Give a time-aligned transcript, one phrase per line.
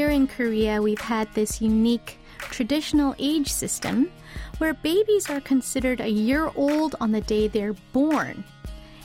[0.00, 4.10] here in Korea, we've had this unique traditional age system
[4.56, 8.42] where babies are considered a year old on the day they're born,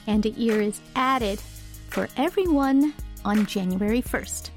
[0.07, 1.37] and a year is added
[1.89, 2.93] for everyone
[3.25, 4.51] on January 1st.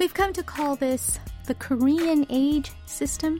[0.00, 3.38] We've come to call this the Korean age system,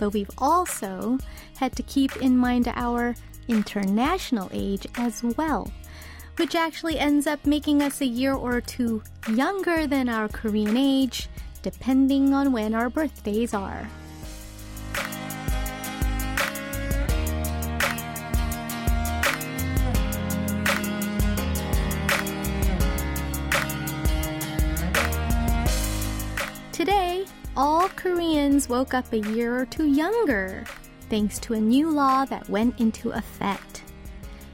[0.00, 1.18] but we've also
[1.58, 3.14] had to keep in mind our
[3.48, 5.70] international age as well,
[6.36, 11.28] which actually ends up making us a year or two younger than our Korean age,
[11.62, 13.88] depending on when our birthdays are.
[26.72, 30.64] Today, all Koreans woke up a year or two younger
[31.08, 33.71] thanks to a new law that went into effect.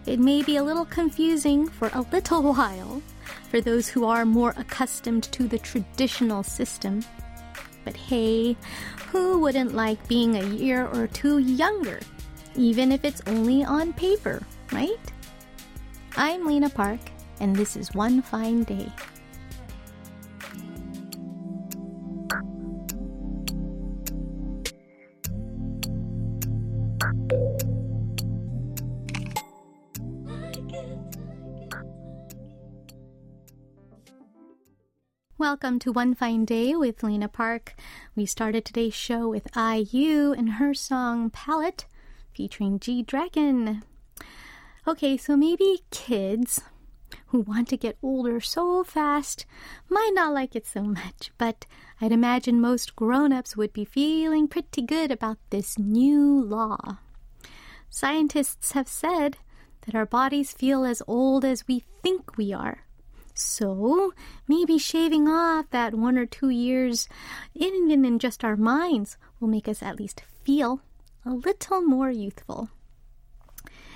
[0.09, 3.03] It may be a little confusing for a little while
[3.51, 7.05] for those who are more accustomed to the traditional system.
[7.85, 8.57] But hey,
[9.13, 12.01] who wouldn't like being a year or two younger,
[12.57, 14.43] even if it's only on paper,
[14.73, 14.97] right?
[16.17, 17.01] I'm Lena Park,
[17.41, 18.91] and this is One Fine Day.
[35.39, 37.77] Welcome to One Fine Day with Lena Park.
[38.17, 41.87] We started today's show with IU and her song Palette
[42.33, 43.85] featuring G Dragon.
[44.85, 46.61] Okay, so maybe kids
[47.27, 49.47] who want to get older so fast
[49.89, 51.67] might not like it so much, but
[52.01, 56.99] I'd imagine most grown ups would be feeling pretty good about this new law.
[57.89, 59.37] Scientists have said
[59.83, 62.88] that our bodies feel as old as we think we are.
[63.39, 64.13] So
[64.49, 67.09] maybe shaving off that one or two years,
[67.55, 70.81] even in just our minds, will make us at least feel
[71.25, 72.69] a little more youthful.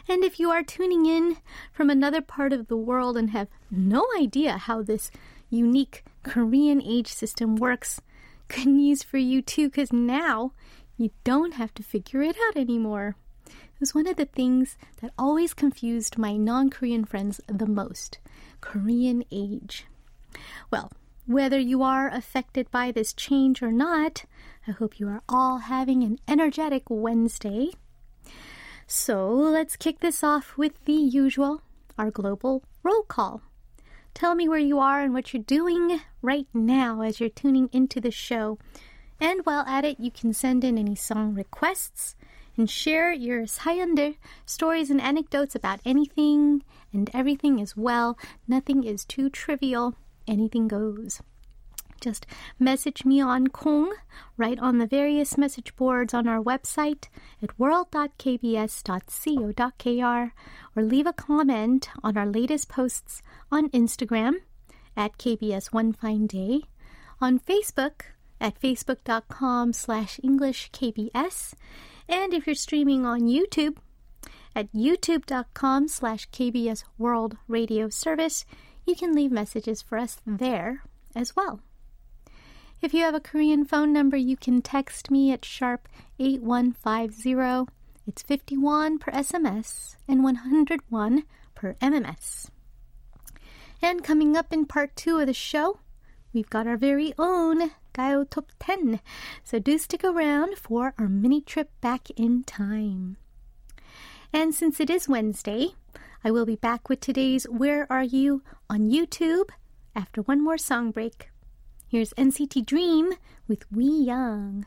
[0.08, 1.38] And if you are tuning in
[1.72, 5.10] from another part of the world and have no idea how this
[5.50, 8.00] unique Korean age system works,
[8.46, 10.52] good news for you too, because now
[10.96, 13.16] you don't have to figure it out anymore.
[13.46, 18.20] It was one of the things that always confused my non Korean friends the most.
[18.62, 19.84] Korean age.
[20.70, 20.90] Well,
[21.26, 24.24] whether you are affected by this change or not,
[24.66, 27.72] I hope you are all having an energetic Wednesday.
[28.86, 31.60] So let's kick this off with the usual,
[31.98, 33.42] our global roll call.
[34.14, 38.00] Tell me where you are and what you're doing right now as you're tuning into
[38.00, 38.58] the show.
[39.20, 42.16] And while at it, you can send in any song requests
[42.56, 48.18] and share your Sayonder stories and anecdotes about anything and everything as well.
[48.46, 49.94] Nothing is too trivial,
[50.26, 51.22] anything goes.
[52.02, 52.26] Just
[52.58, 53.94] message me on Kong,
[54.36, 57.04] right on the various message boards on our website
[57.40, 60.32] at world.kbs.co.kr,
[60.74, 64.38] or leave a comment on our latest posts on Instagram
[64.96, 66.62] at KBS One Fine Day,
[67.20, 68.00] on Facebook
[68.40, 71.54] at facebook.com slash English KBS,
[72.12, 73.78] and if you're streaming on YouTube,
[74.54, 78.44] at youtube.com slash KBS World Radio Service,
[78.86, 80.82] you can leave messages for us there
[81.16, 81.60] as well.
[82.82, 87.72] If you have a Korean phone number, you can text me at sharp 8150.
[88.06, 91.22] It's 51 per SMS and 101
[91.54, 92.50] per MMS.
[93.80, 95.80] And coming up in part two of the show,
[96.34, 99.00] we've got our very own Gayo Top 10.
[99.44, 103.16] So do stick around for our mini trip back in time.
[104.32, 105.74] And since it is Wednesday,
[106.24, 109.50] I will be back with today's Where Are You on YouTube
[109.94, 111.28] after one more song break.
[111.88, 113.12] Here's NCT Dream
[113.46, 114.64] with We Young.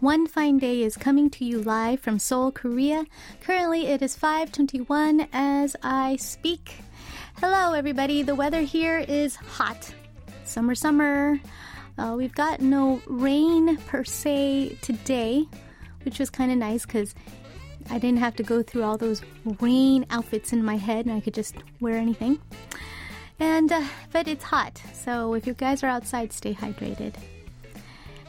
[0.00, 3.04] One Fine Day is coming to you live from Seoul, Korea.
[3.42, 6.76] Currently, it is 5:21 as I speak.
[7.38, 8.22] Hello, everybody.
[8.22, 9.92] The weather here is hot.
[10.44, 11.38] Summer, summer.
[11.98, 15.44] Uh, we've got no rain per se today,
[16.04, 17.14] which was kind of nice because
[17.90, 19.20] I didn't have to go through all those
[19.60, 22.40] rain outfits in my head, and I could just wear anything.
[23.38, 27.16] And uh, but it's hot, so if you guys are outside, stay hydrated.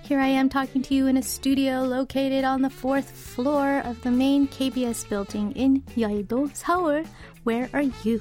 [0.04, 4.02] Here I am talking to you in a studio located on the fourth floor of
[4.02, 7.04] the main KBS building in Yeouido, Seoul.
[7.44, 8.20] Where are you?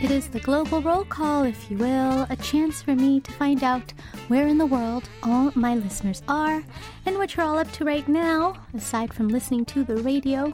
[0.00, 3.62] It is the global roll call, if you will, a chance for me to find
[3.62, 3.92] out
[4.28, 6.62] where in the world all my listeners are
[7.04, 10.52] and what you're all up to right now, aside from listening to the radio.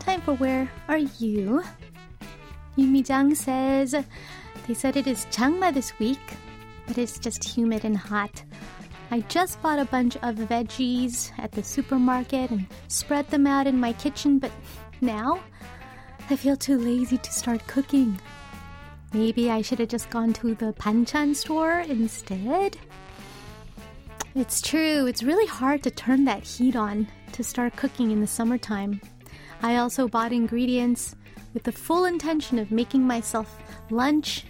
[0.00, 1.64] Time for Where Are You?
[2.76, 3.94] Yumi Jang says,
[4.66, 6.36] They said it is Changma this week,
[6.86, 8.42] but it's just humid and hot.
[9.10, 13.78] I just bought a bunch of veggies at the supermarket and spread them out in
[13.78, 14.50] my kitchen, but
[15.00, 15.40] now
[16.30, 18.18] I feel too lazy to start cooking.
[19.12, 22.76] Maybe I should have just gone to the Panchan store instead.
[24.34, 28.26] It's true, it's really hard to turn that heat on to start cooking in the
[28.26, 29.00] summertime.
[29.62, 31.14] I also bought ingredients
[31.54, 33.58] with the full intention of making myself
[33.88, 34.44] lunch.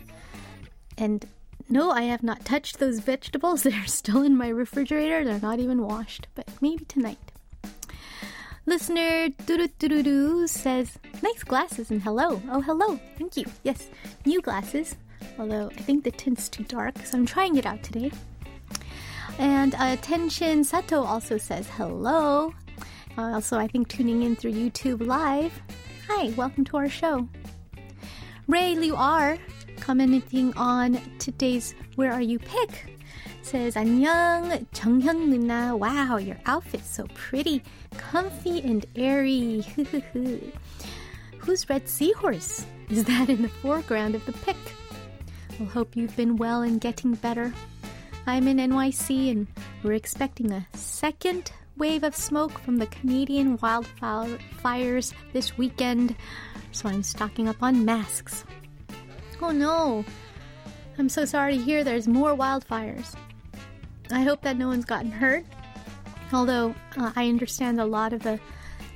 [0.99, 1.25] And
[1.69, 3.63] no, I have not touched those vegetables.
[3.65, 5.25] They're still in my refrigerator.
[5.25, 7.19] They're not even washed, but maybe tonight.
[8.67, 12.41] Listener doo says, nice glasses and hello.
[12.51, 12.99] Oh, hello.
[13.19, 13.45] Thank you.
[13.63, 13.89] Yes,
[14.25, 14.97] new glasses.
[15.39, 18.11] Although I think the tint's too dark, so I'm trying it out today.
[19.39, 22.55] And uh, Tenshin Sato also says hello.
[23.19, 25.53] Uh, also, I think tuning in through YouTube Live.
[26.08, 27.28] Hi, welcome to our show.
[28.48, 29.38] Ray Liu R
[29.80, 33.00] commenting on today's Where Are You pick
[33.42, 35.76] says 안녕 정현 누나.
[35.76, 37.64] Wow, your outfit's so pretty,
[37.98, 39.66] comfy and airy.
[41.40, 44.58] Whose red seahorse is that in the foreground of the pic?
[45.60, 47.52] We'll hope you've been well and getting better.
[48.28, 49.48] I'm in NYC and
[49.82, 56.15] we're expecting a second wave of smoke from the Canadian wildfires this weekend,
[56.73, 58.45] so I'm stocking up on masks.
[59.41, 60.05] Oh no!
[60.99, 63.15] I'm so sorry to hear there's more wildfires.
[64.11, 65.45] I hope that no one's gotten hurt.
[66.33, 68.39] Although uh, I understand a lot of the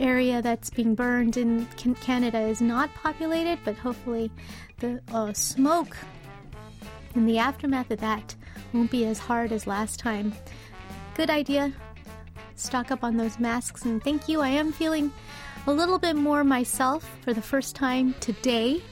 [0.00, 1.66] area that's being burned in
[2.00, 4.30] Canada is not populated, but hopefully
[4.78, 5.96] the uh, smoke
[7.14, 8.34] and the aftermath of that
[8.72, 10.32] won't be as hard as last time.
[11.14, 11.72] Good idea.
[12.58, 14.40] Stock up on those masks and thank you.
[14.40, 15.12] I am feeling
[15.66, 18.82] a little bit more myself for the first time today.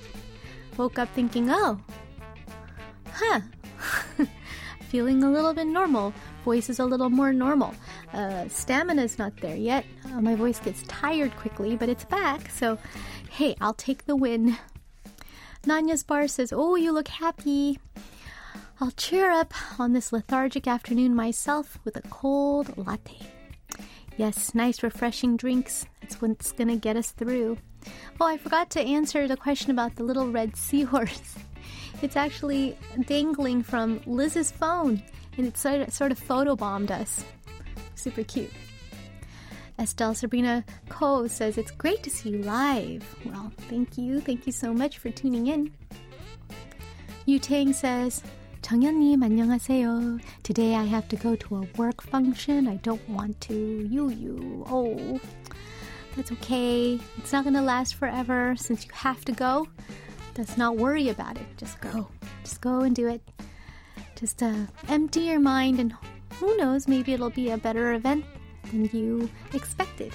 [0.77, 1.81] Woke up thinking, oh,
[3.13, 3.41] huh.
[4.89, 6.15] feeling a little bit normal.
[6.45, 7.75] Voice is a little more normal.
[8.13, 9.85] Uh, stamina's not there yet.
[10.05, 12.51] Uh, my voice gets tired quickly, but it's back.
[12.51, 12.79] So,
[13.31, 14.57] hey, I'll take the win.
[15.67, 17.81] Nanya's bar says, Oh, you look happy.
[18.81, 23.36] I'll cheer up on this lethargic afternoon myself with a cold latte.
[24.17, 25.87] Yes, nice refreshing drinks.
[26.01, 27.59] That's what's gonna get us through.
[28.21, 31.37] Oh, I forgot to answer the question about the little red seahorse.
[32.03, 32.77] It's actually
[33.07, 35.03] dangling from Liz's phone,
[35.37, 37.25] and it sort of, sort of photobombed us.
[37.95, 38.53] Super cute.
[39.79, 43.05] Estelle Sabrina Ko says, It's great to see you live.
[43.25, 44.21] Well, thank you.
[44.21, 45.73] Thank you so much for tuning in.
[47.27, 48.23] Yu Tang says,
[48.66, 50.20] 정현님 안녕하세요.
[50.44, 52.68] Today I have to go to a work function.
[52.68, 53.54] I don't want to.
[53.54, 54.64] You, you.
[54.70, 55.20] Oh,
[56.16, 57.00] that's okay.
[57.18, 59.68] It's not gonna last forever since you have to go.
[60.38, 61.46] Let's not worry about it.
[61.58, 62.08] Just go.
[62.44, 63.22] Just go and do it.
[64.16, 65.94] Just uh, empty your mind, and
[66.40, 68.24] who knows, maybe it'll be a better event
[68.72, 70.14] than you expected.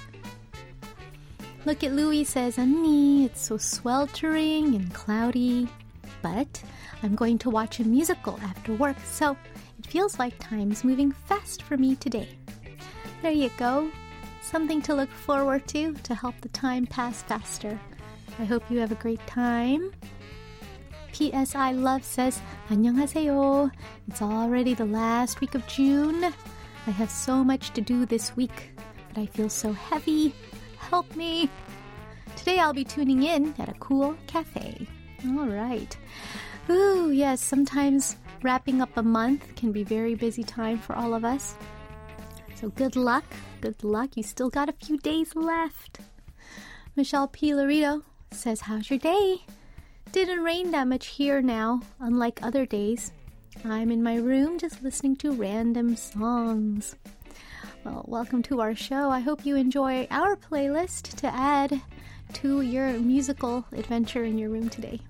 [1.67, 5.69] Look at Louis says, Annie, it's so sweltering and cloudy,
[6.23, 6.63] but
[7.03, 9.37] I'm going to watch a musical after work, so
[9.79, 12.29] it feels like time's moving fast for me today.
[13.23, 13.91] There you go.
[14.41, 17.79] Something to look forward to to help the time pass faster.
[18.39, 19.93] I hope you have a great time.
[21.13, 23.71] PSI Love says, 안녕하세요.
[24.09, 26.25] It's already the last week of June.
[26.87, 28.71] I have so much to do this week,
[29.09, 30.35] but I feel so heavy.
[30.79, 31.49] Help me.
[32.37, 34.87] Today I'll be tuning in at a cool cafe.
[35.25, 35.97] All right.
[36.70, 41.26] Ooh, yes, sometimes wrapping up a month can be very busy time for all of
[41.26, 41.56] us.
[42.56, 43.26] So good luck.
[43.62, 44.16] Good luck.
[44.16, 46.00] You still got a few days left.
[46.96, 47.56] Michelle P.
[47.56, 49.44] Laredo says, How's your day?
[50.12, 53.12] Didn't rain that much here now, unlike other days.
[53.66, 56.96] I'm in my room just listening to random songs.
[57.84, 59.10] Well, welcome to our show.
[59.10, 61.82] I hope you enjoy our playlist to add
[62.34, 65.02] to your musical adventure in your room today.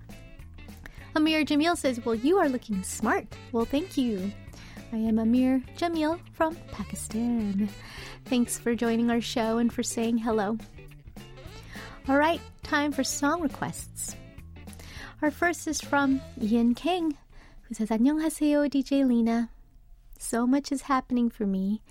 [1.14, 3.26] Amir Jamil says, Well, you are looking smart.
[3.52, 4.32] Well, thank you.
[4.92, 7.68] I am Amir Jamil from Pakistan.
[8.26, 10.58] Thanks for joining our show and for saying hello.
[12.08, 14.14] All right, time for song requests.
[15.22, 17.16] Our first is from Ian King,
[17.62, 19.50] who says, 안녕하세요, DJ Lena.
[20.18, 21.82] So much is happening for me.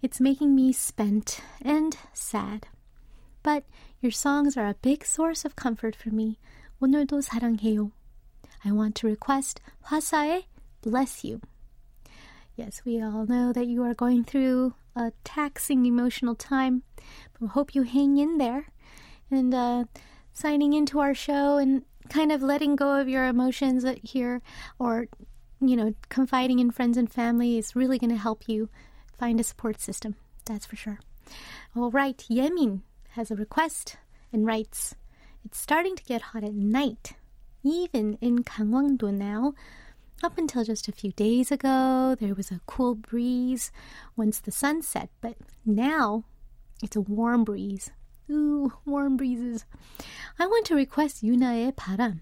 [0.00, 2.66] It's making me spent and sad.
[3.42, 3.64] But
[4.00, 6.38] your songs are a big source of comfort for me.
[6.80, 7.90] 오늘도 사랑해요.
[8.65, 10.43] I want to request Hwasa
[10.81, 11.41] bless you.
[12.55, 16.83] Yes, we all know that you are going through a taxing emotional time,
[17.39, 18.67] but hope you hang in there
[19.31, 19.85] and uh,
[20.33, 24.41] signing into our show and kind of letting go of your emotions here
[24.77, 25.07] or,
[25.59, 28.69] you know, confiding in friends and family is really going to help you
[29.17, 30.15] find a support system.
[30.45, 30.99] That's for sure.
[31.75, 33.97] All right, Yemin has a request
[34.31, 34.95] and writes,
[35.43, 37.13] It's starting to get hot at night
[37.63, 39.53] even in Gangwon-do now.
[40.21, 43.71] Up until just a few days ago, there was a cool breeze
[44.15, 46.23] once the sun set, but now
[46.81, 47.91] it's a warm breeze.
[48.29, 49.65] Ooh, warm breezes.
[50.39, 52.21] I want to request Yunae Param.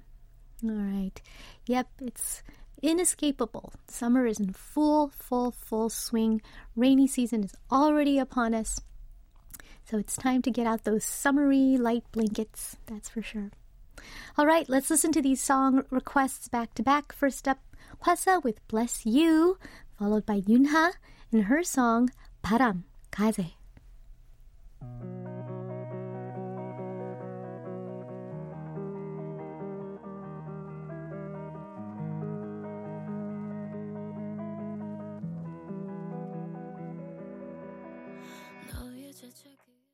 [0.64, 1.22] All right.
[1.68, 2.44] Yep, it's
[2.82, 3.74] inescapable.
[3.88, 6.42] Summer is in full, full, full swing.
[6.76, 8.80] Rainy season is already upon us.
[9.86, 13.52] So it's time to get out those summery light blankets, that's for sure.
[14.39, 17.13] All right, let's listen to these song requests back to back.
[17.13, 17.59] First up,
[18.05, 19.59] Hwasa with Bless You,
[19.99, 20.93] followed by Yunha
[21.33, 22.11] and her song
[22.45, 23.53] 바람, 가세.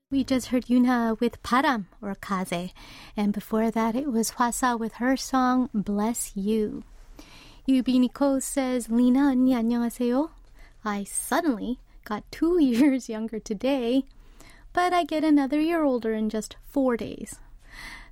[0.10, 2.72] We just heard Yunha with Param or Kaze,
[3.18, 6.84] and before that it was Hwasa with her song Bless You.
[7.68, 10.30] Yubiniko says, Lena, 언니 안녕하세요.
[10.86, 14.06] I suddenly got two years younger today,
[14.72, 17.42] but I get another year older in just four days.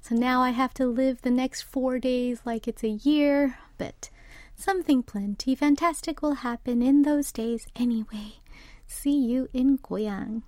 [0.02, 4.10] So now I have to live the next four days like it's a year, but
[4.54, 8.42] something plenty fantastic will happen in those days anyway.
[8.86, 10.42] See you in Goyang.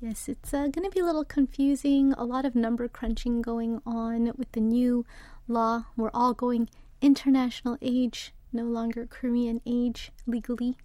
[0.00, 2.12] Yes, it's uh, going to be a little confusing.
[2.14, 5.06] A lot of number crunching going on with the new
[5.48, 5.84] law.
[5.96, 6.68] We're all going
[7.00, 10.76] international age, no longer Korean age legally.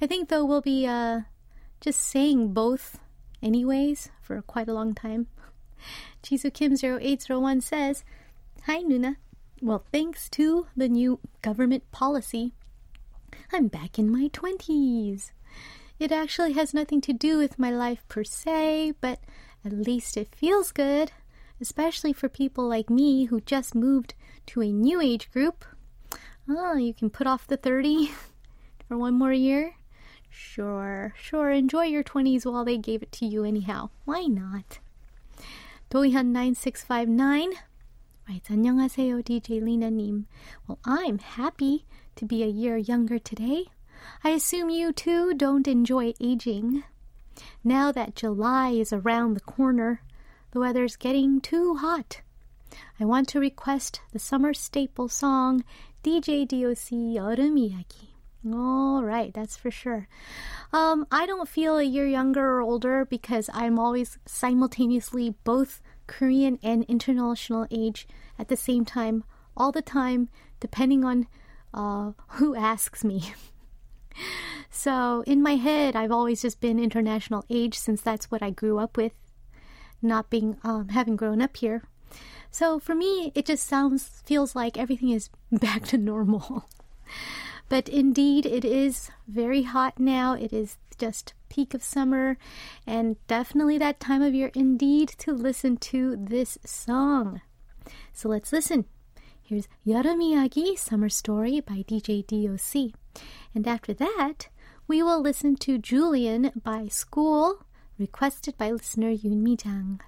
[0.00, 1.22] I think, though, we'll be uh,
[1.80, 2.98] just saying both
[3.42, 5.26] anyways for quite a long time.
[6.22, 8.04] Jisoo Kim0801 says,
[8.62, 9.16] Hi, Nuna.
[9.60, 12.52] Well, thanks to the new government policy,
[13.52, 15.30] I'm back in my 20s.
[16.04, 19.20] It actually has nothing to do with my life per se, but
[19.64, 21.12] at least it feels good,
[21.62, 24.12] especially for people like me who just moved
[24.48, 25.64] to a new age group.
[26.46, 28.10] Oh, you can put off the 30
[28.86, 29.76] for one more year.
[30.28, 33.88] Sure, sure, enjoy your 20s while they gave it to you anyhow.
[34.04, 34.80] Why not?
[35.90, 37.54] Doihan9659
[38.28, 40.26] writes, 안녕하세요, DJ Lena Nim.
[40.68, 43.68] Well, I'm happy to be a year younger today.
[44.23, 46.83] I assume you too don't enjoy aging.
[47.63, 50.01] Now that July is around the corner,
[50.51, 52.21] the weather's getting too hot.
[52.99, 55.63] I want to request the summer staple song
[56.03, 58.09] DJ DOC 여름 이야기.
[58.45, 60.07] All right, that's for sure.
[60.71, 66.57] Um, I don't feel a year younger or older because I'm always simultaneously both Korean
[66.63, 69.23] and international age at the same time,
[69.57, 71.27] all the time, depending on
[71.73, 73.33] uh, who asks me.
[74.70, 78.78] So in my head, I've always just been international age since that's what I grew
[78.78, 79.14] up with,
[80.02, 81.84] not being um, having grown up here.
[82.50, 86.68] So for me, it just sounds feels like everything is back to normal.
[87.68, 90.34] but indeed, it is very hot now.
[90.34, 92.36] It is just peak of summer,
[92.86, 97.40] and definitely that time of year indeed to listen to this song.
[98.12, 98.84] So let's listen.
[99.42, 102.98] Here's Yaramiyagi Summer Story by DJ DOC.
[103.54, 104.48] And after that,
[104.86, 107.64] we will listen to Julian by School,
[107.98, 110.00] requested by listener Yoon Mi Jang.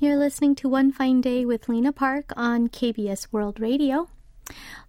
[0.00, 4.08] You're listening to One Fine Day with Lena Park on KBS World Radio.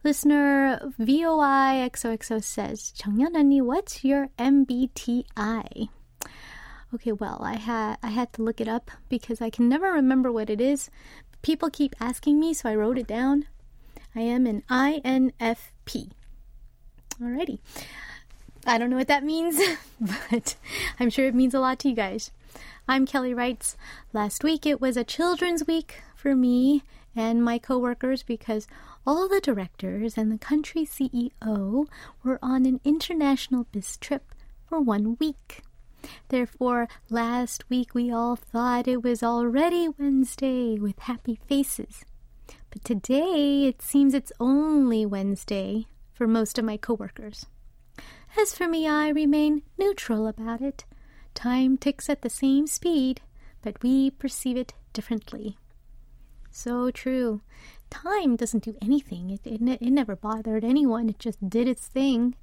[0.03, 5.89] Listener VOIXOXO says, 정연 언니, what's your MBTI?
[6.93, 10.33] Okay, well, I had I had to look it up because I can never remember
[10.33, 10.91] what it is.
[11.43, 13.47] People keep asking me, so I wrote it down.
[14.15, 16.11] I am an INFP.
[17.21, 17.59] Alrighty.
[18.67, 19.61] I don't know what that means,
[20.01, 20.57] but
[20.99, 22.31] I'm sure it means a lot to you guys.
[22.89, 23.77] I'm Kelly Wrights.
[24.13, 26.83] Last week it was a children's week for me
[27.15, 28.67] and my coworkers because
[29.06, 31.88] all the directors and the country CEO
[32.24, 34.34] were on an international biz trip
[34.68, 35.62] for one week.
[36.30, 42.04] Therefore, last week we all thought it was already Wednesday with happy faces.
[42.70, 47.46] But today it seems it's only Wednesday for most of my coworkers.
[48.38, 50.84] As for me, I remain neutral about it.
[51.34, 53.22] Time ticks at the same speed,
[53.62, 55.58] but we perceive it differently.
[56.52, 57.42] So true.
[57.90, 59.30] Time doesn't do anything.
[59.30, 61.10] It, it, it never bothered anyone.
[61.10, 62.36] It just did its thing.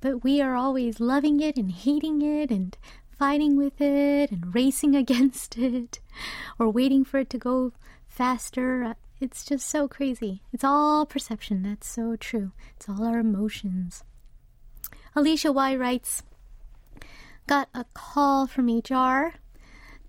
[0.00, 2.76] But we are always loving it and hating it and
[3.18, 6.00] fighting with it and racing against it
[6.58, 7.72] or waiting for it to go
[8.08, 8.84] faster.
[8.84, 10.42] Uh, it's just so crazy.
[10.52, 11.62] It's all perception.
[11.62, 12.52] That's so true.
[12.76, 14.04] It's all our emotions.
[15.14, 16.22] Alicia Y writes,
[17.46, 19.34] Got a call from HR.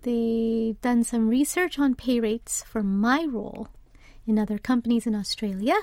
[0.01, 3.69] They've done some research on pay rates for my role
[4.25, 5.75] in other companies in Australia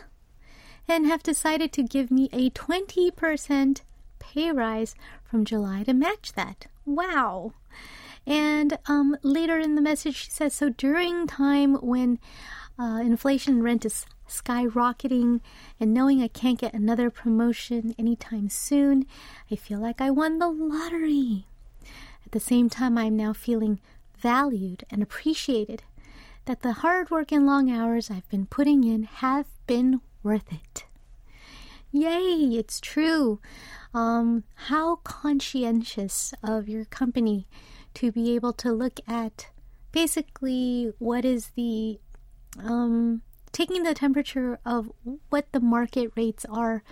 [0.89, 3.81] and have decided to give me a 20%
[4.19, 4.95] pay rise
[5.25, 6.67] from July to match that.
[6.85, 7.53] Wow.
[8.27, 12.19] And um, later in the message, she says so during time when
[12.79, 15.41] uh, inflation rent is skyrocketing
[15.79, 19.07] and knowing I can't get another promotion anytime soon,
[19.51, 21.47] I feel like I won the lottery.
[22.25, 23.81] At the same time, I'm now feeling
[24.19, 25.83] valued and appreciated
[26.51, 30.85] that the hard work and long hours I've been putting in have been worth it.
[31.93, 33.39] Yay, it's true.
[33.95, 37.47] Um, how conscientious of your company
[37.95, 39.47] to be able to look at
[39.93, 42.01] basically what is the
[42.59, 44.91] um, taking the temperature of
[45.29, 46.83] what the market rates are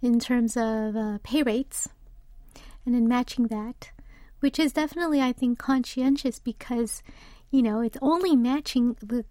[0.00, 1.88] in terms of uh, pay rates
[2.86, 3.90] and then matching that,
[4.38, 7.02] which is definitely, I think, conscientious because,
[7.51, 9.25] you know, it's only matching the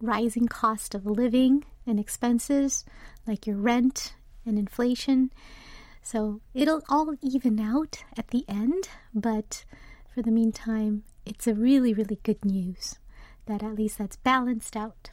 [0.00, 2.84] rising cost of living and expenses
[3.26, 4.14] like your rent
[4.46, 5.30] and inflation.
[6.02, 9.64] So it'll all even out at the end, but
[10.12, 12.98] for the meantime, it's a really, really good news
[13.46, 15.10] that at least that's balanced out.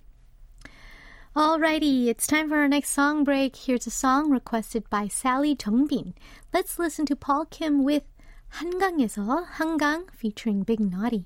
[1.35, 3.55] Alrighty, it's time for our next song break.
[3.55, 6.13] Here's a song requested by Sally Jongbin.
[6.51, 8.03] Let's listen to Paul Kim with
[8.53, 11.25] 한강에서 한강 featuring Big Naughty.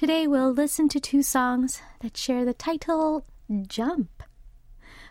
[0.00, 3.26] Today we'll listen to two songs that share the title
[3.66, 4.22] Jump.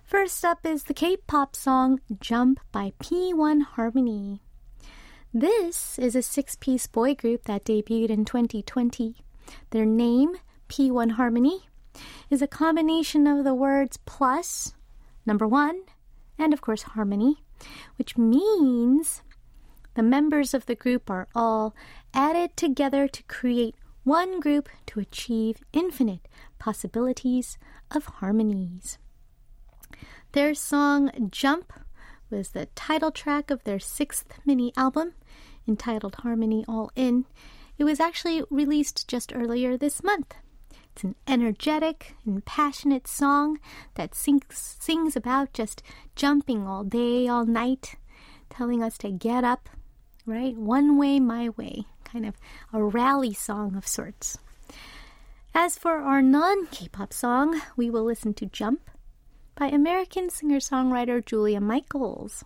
[0.04, 4.41] First up is the K pop song Jump by P1 Harmony.
[5.32, 9.17] This is a six piece boy group that debuted in 2020.
[9.69, 10.38] Their name,
[10.69, 11.69] P1 Harmony,
[12.32, 14.73] is a combination of the words plus,
[15.23, 15.84] number one,
[16.39, 17.43] and of course harmony,
[17.99, 19.21] which means
[19.93, 21.75] the members of the group are all
[22.12, 27.57] added together to create one group to achieve infinite possibilities
[27.91, 28.97] of harmonies.
[30.31, 31.73] Their song Jump
[32.29, 35.13] was the title track of their sixth mini album
[35.67, 37.25] entitled Harmony All In.
[37.77, 40.35] It was actually released just earlier this month.
[40.93, 43.59] It's an energetic and passionate song
[43.95, 44.43] that sings,
[44.79, 45.81] sings about just
[46.15, 47.95] jumping all day, all night,
[48.49, 49.69] telling us to get up,
[50.25, 50.57] right?
[50.57, 52.35] One way, my way, kind of
[52.73, 54.37] a rally song of sorts.
[55.53, 58.89] As for our non K pop song, we will listen to Jump
[59.55, 62.45] by American singer songwriter Julia Michaels.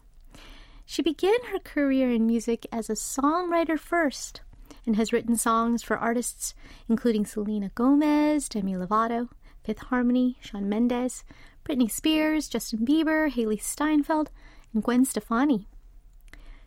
[0.86, 4.42] She began her career in music as a songwriter first
[4.86, 6.54] and has written songs for artists
[6.90, 9.30] including Selena Gomez, Demi Lovato,
[9.64, 11.24] Fifth Harmony, Shawn Mendes,
[11.64, 14.30] Britney Spears, Justin Bieber, Hailee Steinfeld,
[14.74, 15.68] and Gwen Stefani.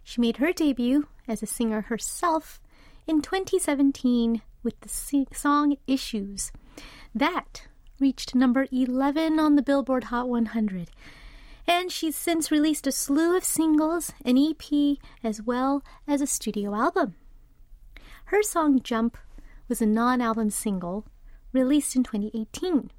[0.02, 2.60] She made her debut as a singer herself
[3.06, 6.50] in 2017 with the song Issues.
[7.14, 7.68] That
[8.00, 10.90] reached number 11 on the Billboard Hot 100.
[11.68, 16.74] And she's since released a slew of singles, an EP, as well as a studio
[16.74, 17.14] album.
[18.26, 19.16] Her song Jump
[19.68, 21.06] was a non album single
[21.52, 22.90] released in 2018.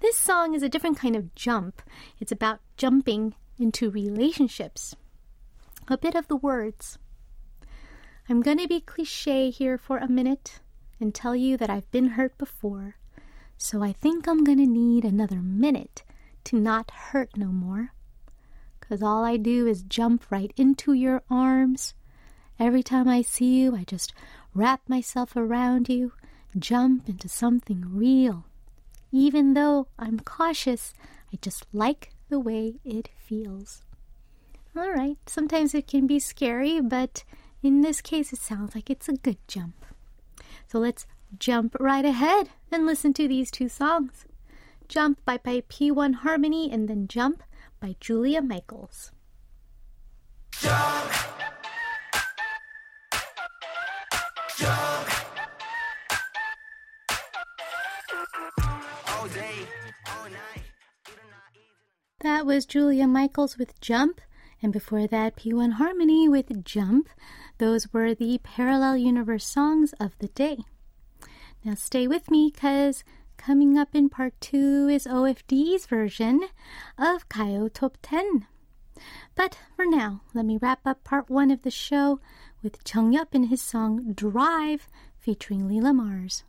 [0.00, 1.82] This song is a different kind of jump.
[2.18, 4.94] It's about jumping into relationships.
[5.88, 6.98] A bit of the words.
[8.30, 10.60] I'm going to be cliche here for a minute
[11.00, 12.94] and tell you that I've been hurt before,
[13.58, 16.04] so I think I'm going to need another minute
[16.44, 17.92] to not hurt no more.
[18.78, 21.94] Because all I do is jump right into your arms.
[22.56, 24.12] Every time I see you, I just
[24.54, 26.12] wrap myself around you,
[26.56, 28.44] jump into something real.
[29.10, 30.94] Even though I'm cautious,
[31.32, 33.82] I just like the way it feels.
[34.76, 37.24] All right, sometimes it can be scary, but
[37.62, 39.84] in this case, it sounds like it's a good jump.
[40.66, 41.06] So let's
[41.38, 44.24] jump right ahead and listen to these two songs
[44.90, 47.44] Jump by, by P1 Harmony and then Jump
[47.78, 49.12] by Julia Michaels.
[50.50, 51.12] Jump.
[54.58, 55.08] Jump.
[59.06, 59.54] All day,
[60.08, 60.64] all night.
[62.22, 64.20] That was Julia Michaels with Jump,
[64.60, 67.08] and before that, P1 Harmony with Jump.
[67.60, 70.60] Those were the Parallel Universe songs of the day.
[71.62, 73.04] Now stay with me because
[73.36, 76.48] coming up in part two is OFD's version
[76.96, 78.46] of Kayo Top 10.
[79.34, 82.18] But for now, let me wrap up part one of the show
[82.62, 86.44] with Chung Yup in his song Drive featuring Leellamarz.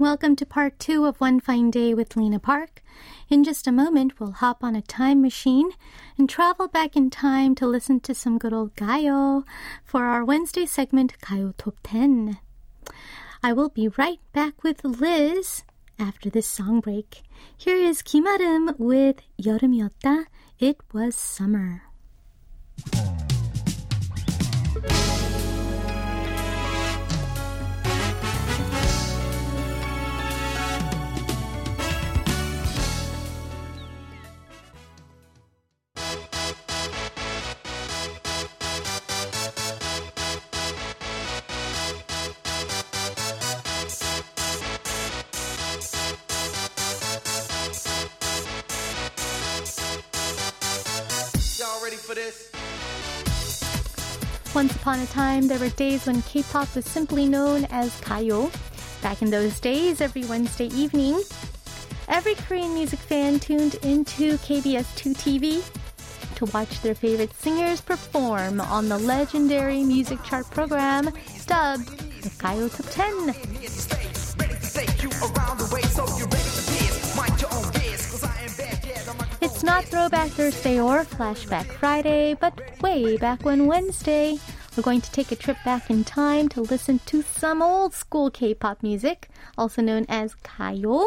[0.00, 2.82] Welcome to part two of One Fine Day with Lena Park.
[3.28, 5.72] In just a moment, we'll hop on a time machine
[6.16, 9.44] and travel back in time to listen to some good old Gayo
[9.84, 12.38] for our Wednesday segment, Gayo Top 10.
[13.42, 15.64] I will be right back with Liz
[15.98, 17.20] after this song break.
[17.54, 20.24] Here is Kim Arum with 여름이었다.
[20.58, 21.82] It was summer.
[52.05, 52.51] For this?
[54.53, 58.51] Once upon a time, there were days when K pop was simply known as Kayo.
[59.01, 61.21] Back in those days, every Wednesday evening,
[62.07, 65.63] every Korean music fan tuned into KBS 2 TV
[66.35, 71.05] to watch their favorite singers perform on the legendary music chart program
[71.47, 71.87] dubbed
[72.21, 74.04] the Kayo Top 10.
[79.65, 84.37] Not Throwback Thursday or Flashback Friday, but way back when Wednesday.
[84.77, 88.29] We're going to take a trip back in time to listen to some old school
[88.29, 91.03] K-pop music, also known as Kayo.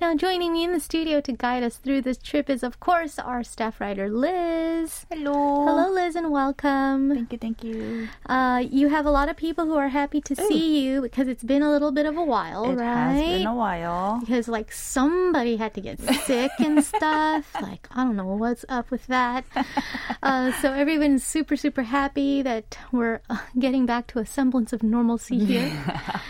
[0.00, 3.18] Now, joining me in the studio to guide us through this trip is, of course,
[3.18, 5.04] our staff writer Liz.
[5.10, 5.66] Hello.
[5.66, 7.10] Hello, Liz, and welcome.
[7.14, 8.08] Thank you, thank you.
[8.24, 11.44] Uh, you have a lot of people who are happy to see you because it's
[11.44, 13.12] been a little bit of a while, It right?
[13.12, 14.20] It has been a while.
[14.20, 17.54] because like somebody had to get sick and stuff.
[17.60, 19.44] like I don't know what's up with that.
[20.22, 24.82] Uh, so everyone's super super happy that we're uh, getting back to a semblance of
[24.82, 25.72] normalcy here.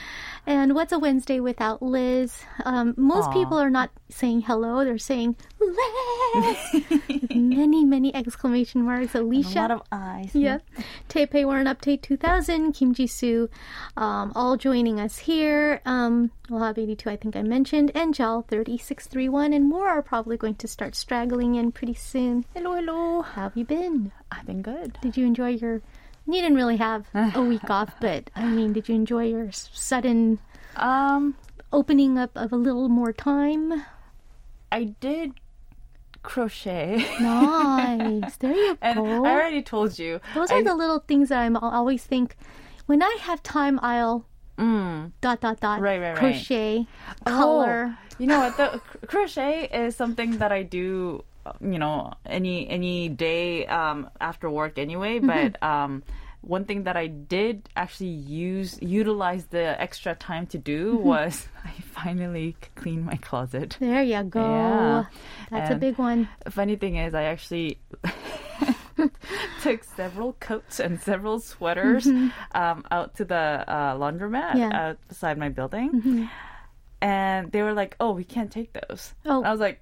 [0.50, 2.42] And what's a Wednesday without Liz?
[2.64, 3.32] Um, most Aw.
[3.32, 6.82] people are not saying hello; they're saying Liz.
[7.30, 9.14] Many many exclamation marks.
[9.14, 10.34] Alicia, A lot of eyes.
[10.34, 10.62] Yep.
[11.08, 13.48] Taipei Warren Update 2000, Kim Ji-soo,
[13.96, 15.80] um, all joining us here.
[15.86, 20.56] Um, Wahab 82, I think I mentioned, and Jal 3631, and more are probably going
[20.56, 22.44] to start straggling in pretty soon.
[22.54, 23.22] Hello, hello.
[23.22, 24.10] How have you been?
[24.32, 24.98] I've been good.
[25.00, 25.80] Did you enjoy your...
[26.26, 30.38] You didn't really have a week off, but, I mean, did you enjoy your sudden
[30.76, 31.34] Um,
[31.72, 33.84] opening up of a little more time?
[34.70, 35.32] I did
[36.22, 37.04] crochet.
[37.20, 38.36] Nice.
[38.36, 39.24] There you and go.
[39.24, 40.20] I already told you.
[40.34, 42.36] Those I, are the little things that I'm, I always think
[42.86, 44.26] when I have time, I'll
[44.58, 45.12] Mm.
[45.22, 46.18] dot dot dot Right, right, right.
[46.18, 46.86] crochet
[47.24, 47.96] color.
[47.96, 48.58] Oh, you know what?
[48.58, 51.24] The crochet is something that I do.
[51.60, 55.18] You know, any any day um, after work anyway.
[55.18, 55.26] Mm-hmm.
[55.26, 56.02] But um,
[56.42, 61.04] one thing that I did actually use utilize the extra time to do Mm-hmm.
[61.04, 63.76] was I finally cleaned my closet.
[63.78, 64.40] There you go.
[64.40, 65.04] Yeah.
[65.50, 66.28] That's a big one.
[66.48, 67.78] funny thing is, I actually
[69.62, 74.58] took several coats and several sweaters um, out to the uh, laundromat Mm-hmm.
[74.58, 74.70] Yeah.
[74.70, 74.96] Mm-hmm.
[75.10, 76.28] outside my building,
[77.00, 79.38] and they were like, "Oh, we can't take those." Oh.
[79.38, 79.80] And I was like,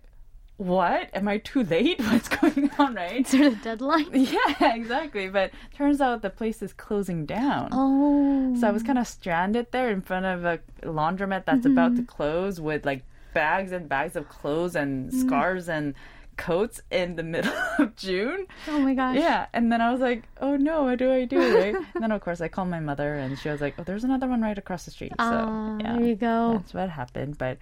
[0.58, 1.08] "What?
[1.14, 1.98] Am I too late?
[2.10, 3.20] What's going on?" Right?
[3.24, 4.06] Is there a deadline?
[4.12, 5.28] Yeah, exactly.
[5.28, 7.70] But turns out the place is closing down.
[7.72, 8.54] Oh.
[8.60, 12.02] So I was kind of stranded there in front of a laundromat that's about to
[12.02, 13.02] close with like
[13.34, 15.94] bags and bags of clothes and scarves and
[16.36, 18.46] coats in the middle of June.
[18.68, 19.16] Oh my gosh.
[19.16, 19.46] Yeah.
[19.52, 21.38] And then I was like, oh no, what do I do?
[21.38, 21.74] Right?
[21.74, 24.26] and then of course I called my mother and she was like, oh, there's another
[24.28, 25.12] one right across the street.
[25.12, 26.54] So Ah, yeah, there you go.
[26.54, 27.38] that's what happened.
[27.38, 27.58] But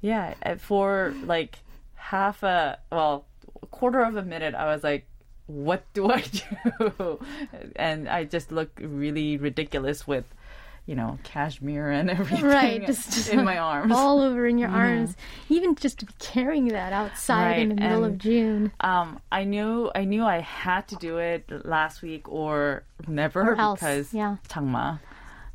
[0.00, 1.58] yeah, uh, for like
[2.10, 3.24] half a, well,
[3.62, 5.06] a quarter of a minute, I was like,
[5.46, 7.20] what do I do?
[7.76, 10.24] And I just look really ridiculous with,
[10.86, 13.92] you know, cashmere and everything Right, just, just in my arms.
[13.94, 15.16] all over in your arms.
[15.48, 18.72] Even just to be carrying that outside in the Right, middle of June.
[18.80, 23.60] Um, I knew I knew I had to do it last week or never Or
[23.60, 24.36] else, because yeah.
[24.48, 25.00] Changma,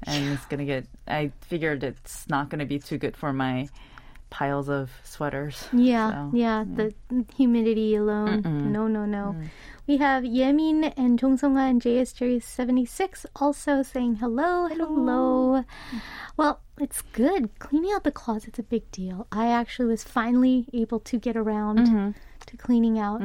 [0.03, 0.85] and it's gonna get.
[1.07, 3.67] I figured it's not gonna be too good for my
[4.31, 5.67] piles of sweaters.
[5.73, 6.93] Yeah, So, yeah, the
[7.37, 8.41] humidity alone.
[8.71, 9.35] No, no, no.
[9.87, 15.63] We have Yemin and Jongsunga and JSJ76 also saying hello, hello.
[16.37, 17.49] Well, it's good.
[17.59, 19.27] Cleaning out the closet's a big deal.
[19.31, 22.15] I actually was finally able to get around
[22.47, 23.21] to cleaning out.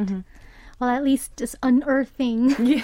[0.81, 2.83] Well, at least just unearthing Yeah.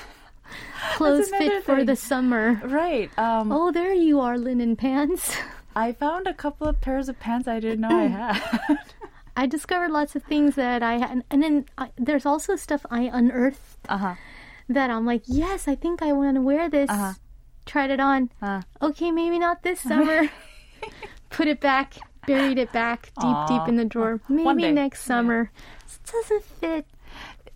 [0.96, 2.60] clothes another fit for the summer.
[2.64, 3.10] Right.
[3.18, 5.36] Um, Oh, there you are, linen pants.
[5.74, 8.78] I found a couple of pairs of pants I didn't know I had.
[9.36, 13.10] I discovered lots of things that I had, and then I, there's also stuff I
[13.12, 14.14] unearthed uh huh.
[14.68, 16.90] that I'm like, yes, I think I want to wear this.
[16.90, 17.14] Uh-huh.
[17.64, 18.30] Tried it on.
[18.42, 18.62] Uh.
[18.82, 20.28] Okay, maybe not this summer.
[21.30, 21.94] Put it back,
[22.26, 23.46] buried it back deep, Aw.
[23.46, 24.20] deep in the drawer.
[24.28, 25.50] Maybe next summer.
[25.86, 26.86] It doesn't fit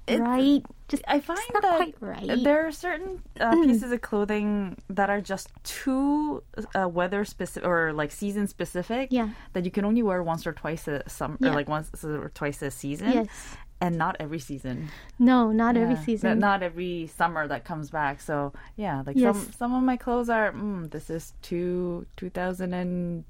[0.08, 0.64] right.
[0.88, 2.44] Just I find that quite right.
[2.44, 6.44] there are certain uh, pieces of clothing that are just too
[6.78, 9.08] uh, weather specific or like season specific.
[9.10, 9.30] Yeah.
[9.52, 11.50] That you can only wear once or twice a summer, Yeah.
[11.50, 13.10] or like once or twice a season.
[13.12, 13.56] Yes.
[13.80, 14.88] And not every season.
[15.18, 16.38] No, not every season.
[16.38, 18.20] Not, not every summer that comes back.
[18.20, 19.36] So yeah, like Yes.
[19.36, 20.52] some some of my clothes are.
[20.52, 23.24] Mm, this is two 2019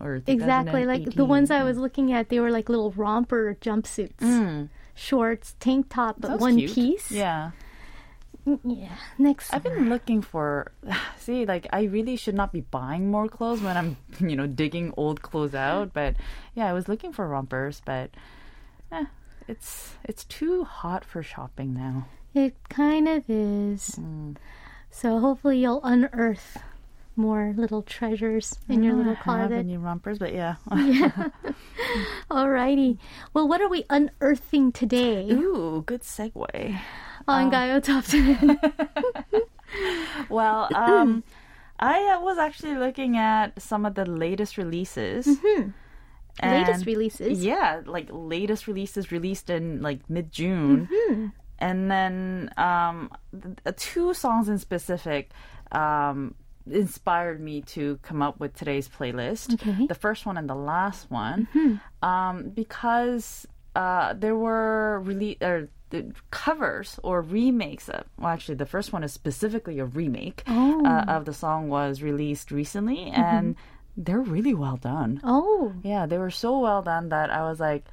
[0.00, 0.86] or exactly.
[0.86, 5.86] Like the ones I was looking at, they were like little romper jumpsuits, shorts, tank
[5.88, 6.74] top, but one cute.
[6.74, 7.12] piece.
[7.12, 7.52] Yeah.
[8.64, 8.94] Yeah.
[9.18, 9.74] Next I've summer.
[9.74, 10.72] been looking for
[11.18, 14.94] see like I really should not be buying more clothes when I'm you know digging
[14.96, 16.14] old clothes out but
[16.54, 18.10] yeah I was looking for rompers but
[18.92, 19.06] eh,
[19.48, 23.98] it's it's too hot for shopping now It kind of is.
[23.98, 24.36] Mm.
[24.90, 26.58] So hopefully you'll unearth
[27.16, 29.58] more little treasures in your I little don't have closet.
[29.58, 31.28] any rompers but yeah yeah.
[32.30, 32.98] Alrighty.
[33.32, 36.78] Well, what are we unearthing today ooh good segue
[37.28, 38.58] on Gayo Top 10?
[40.28, 41.22] well um
[41.78, 45.70] I uh, was actually looking at some of the latest releases Mm-hmm.
[46.50, 47.44] latest releases.
[47.44, 51.26] Yeah, like latest releases released in like mid June, Mm-hmm.
[51.58, 55.30] and then um, th- uh, two songs in specific
[55.72, 56.34] um,
[56.70, 59.54] inspired me to come up with today's playlist.
[59.54, 59.86] Okay.
[59.86, 62.06] The first one and the last one, Mm-hmm.
[62.06, 67.88] um, because uh, there were rele- or the covers or remakes.
[67.88, 70.84] Of, well, actually, the first one is specifically a remake Oh.
[70.84, 73.54] uh, of the song was released recently, and
[73.96, 75.20] they're really well done.
[75.22, 77.84] Oh, Yeah, they were so well done that I was like,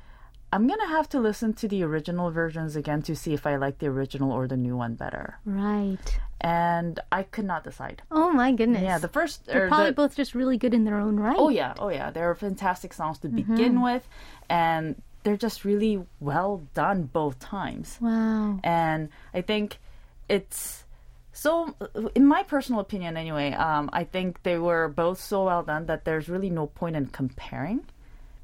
[0.53, 3.79] I'm gonna have to listen to the original versions again to see if I like
[3.79, 5.39] the original or the new one better.
[5.45, 6.07] right.
[6.45, 8.01] And I could not decide.
[8.11, 8.83] Oh my goodness.
[8.83, 11.37] Yeah, the first They're probably the, both just really good in their own right.
[11.39, 13.55] Oh yeah, oh yeah, they're fantastic songs to Mm-hmm.
[13.55, 14.03] begin with,
[14.49, 17.97] and they're just really well done both times.
[18.01, 18.59] Wow.
[18.61, 19.79] and I think
[20.27, 20.83] it's
[21.31, 21.73] so.
[22.13, 26.03] In my personal opinion, anyway, um, I think they were both so well done that
[26.03, 27.85] there's really no point in comparing,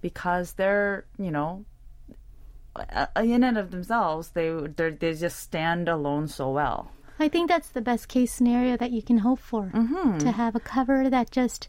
[0.01, 1.65] because they're you know.
[2.76, 6.90] uh, In and of themselves, they they they just stand alone so well.
[7.20, 9.70] I think that's the best case scenario that you can hope for.
[9.72, 10.18] Mm-hmm.
[10.18, 11.68] To have a cover that just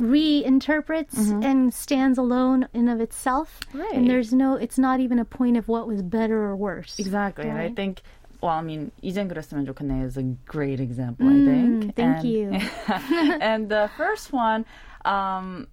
[0.00, 1.14] reinterprets
[1.44, 3.60] and stands alone in of itself.
[3.68, 3.80] Mm-hmm.
[3.80, 3.92] Right.
[3.94, 6.98] And there's no it's not even a point of what was better or worse.
[6.98, 7.76] Exactly, and I Right.
[7.76, 8.02] think.
[8.42, 11.28] Well, I mean, 이젠 그랬으면 좋겠네 is a great example.
[11.28, 11.84] I think.
[11.84, 12.46] Mm, thank And- you.
[13.40, 14.64] and the first one,
[15.04, 15.66] um,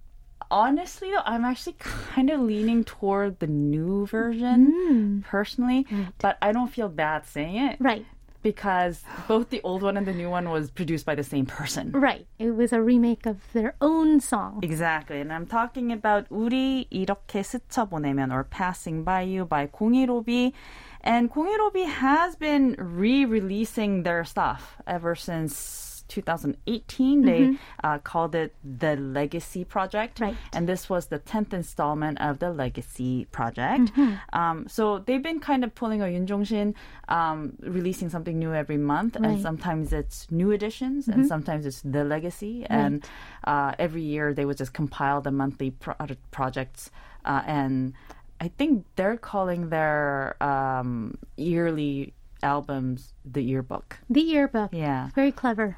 [0.50, 5.86] honestly though, I'm actually kind of leaning toward the new version personally,
[6.18, 8.06] but I don't feel bad saying it Right.
[8.42, 11.90] because both the old one and the new one was produced by the same person.
[11.92, 12.26] Right.
[12.38, 14.60] It was a remake of their own song.
[14.62, 20.52] Exactly, and I'm talking about 우리 이렇게 스쳐보내면 or Passing by You by 015B
[21.00, 27.21] And 공유로비 has been re-releasing their stuff ever since 2018.
[27.25, 30.35] They uh, called it the Legacy Project, Right.
[30.53, 33.91] and this was the 10th installment of the Legacy Project.
[34.33, 36.75] Um, so they've been kind of pulling a Yoon Jong-shin,
[37.07, 42.03] um, releasing something new every month, and sometimes it's new editions, and sometimes it's the
[42.03, 43.03] Legacy, and
[43.45, 45.95] uh, every year they would just compile the monthly pro-
[46.31, 46.91] projects,
[47.25, 47.93] uh, and
[48.41, 53.97] I think they're calling their um, yearly albums the yearbook.
[54.09, 54.71] The yearbook.
[54.73, 55.09] Yeah.
[55.15, 55.75] Very clever.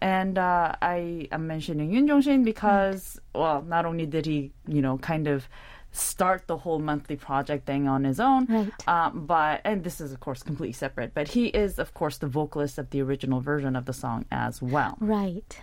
[0.00, 4.82] And uh, I am mentioning Yoon Jong Shin because, well, not only did he, you
[4.82, 5.48] know, kind of
[5.93, 8.71] start the whole monthly project thing on his own, Right.
[8.87, 12.27] um, but and this is of course completely separate, but he is of course the
[12.27, 14.97] vocalist of the original version of the song as well.
[15.01, 15.59] Right.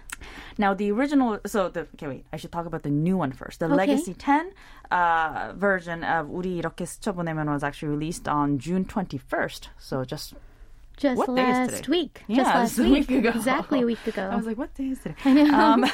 [0.58, 3.60] Now the original, so the okay, wait, I should talk about the new one first.
[3.60, 3.74] The Okay.
[3.76, 4.50] Legacy 10
[4.90, 10.34] uh, version of 우리 이렇게 스쳐보내면 was actually released on June 21st, so just
[11.01, 12.21] just What day is last week.
[12.27, 13.29] Yeah, Just last a week ago.
[13.29, 14.29] Exactly a week ago.
[14.31, 15.15] I was like, what day is today?
[15.25, 15.59] I know.
[15.59, 15.85] Um,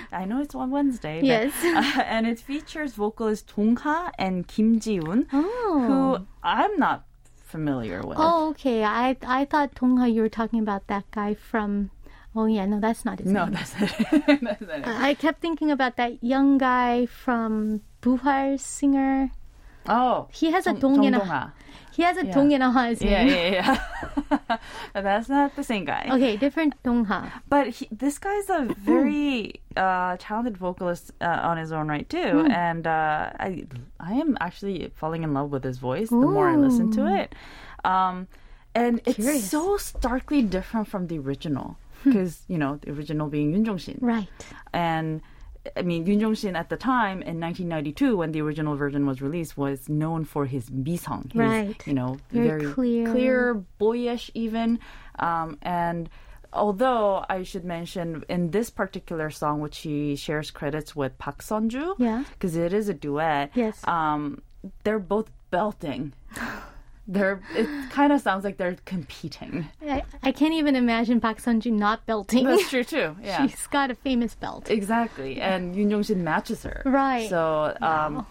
[0.12, 1.20] I know it's on Wednesday.
[1.20, 1.52] but- Yes.
[1.62, 5.84] uh, and it features vocalist Dongha and Kim Ji-woon, oh.
[5.86, 7.04] who I'm not
[7.36, 8.18] familiar with.
[8.20, 8.82] Oh, okay.
[8.82, 11.90] I I thought Dongha you were talking about that guy from.
[12.34, 13.54] Oh yeah, no, that's not his no, name.
[13.54, 14.40] that's it.
[14.42, 14.86] that's it.
[14.86, 19.30] I kept thinking about that young guy from Buhar singer.
[19.88, 21.52] Oh, He has a Dong- dong in a Dongha.
[21.92, 22.34] He has a Yeah.
[22.34, 23.78] dong in a ha Yeah, yeah,
[24.30, 24.58] yeah.
[24.94, 26.08] that's not the same guy.
[26.12, 27.30] Okay, different Dongha.
[27.48, 32.42] But he, this guy's a very uh, talented vocalist uh, on his own right too,
[32.44, 32.50] Hmm.
[32.50, 33.64] and uh, I
[34.00, 37.34] I am actually falling in love with his voice the more I listen to it.
[37.84, 38.28] Um,
[38.74, 39.42] and it's Curious.
[39.42, 39.48] Hmm.
[39.48, 43.98] so starkly different from the original because you know the original being Yoon Jong Shin,
[44.00, 44.28] Right.
[44.72, 45.20] and
[45.76, 49.20] I mean Yoon Jong Shin at the time in 1992 when the original version was
[49.22, 51.86] released was known for his bisong, his, Right.
[51.86, 53.10] You know, Very clear.
[53.10, 54.78] clear, boyish even,
[55.18, 56.08] um, and.
[56.50, 61.96] Although I should mention in this particular song, which he shares credits with Park Sunju,
[61.98, 62.24] Yeah.
[62.32, 63.50] because it is a duet.
[63.54, 63.86] Yes.
[63.86, 64.40] um,
[64.82, 66.14] they're both belting.
[67.08, 67.40] They're.
[67.56, 69.66] It kind of sounds like they're competing.
[69.82, 72.44] I, I can't even imagine Park Sunju not belting.
[72.44, 73.16] That's true too.
[73.22, 74.70] Yeah, She's got a famous belt.
[74.70, 76.82] Exactly, and Yoon Jong Shin matches her.
[76.84, 77.28] Right.
[77.30, 78.26] So um,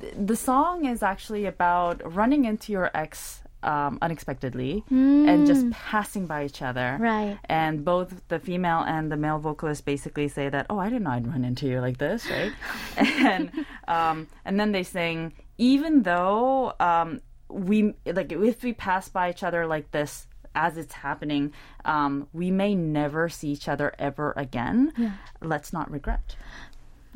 [0.00, 6.26] th- the song is actually about running into your ex um, unexpectedly and just passing
[6.26, 6.96] by each other.
[6.98, 7.00] Mm.
[7.00, 7.38] Right.
[7.46, 11.10] And both the female and the male vocalist basically say that, "Oh, I didn't know
[11.10, 12.52] I'd run into you like this," right?
[12.96, 13.50] and
[13.88, 19.42] um, and then they sing, even though um, we like if we pass by each
[19.42, 21.52] other like this as it's happening,
[21.84, 25.14] um, we may never see each other ever again.
[25.40, 26.36] Let's not regret.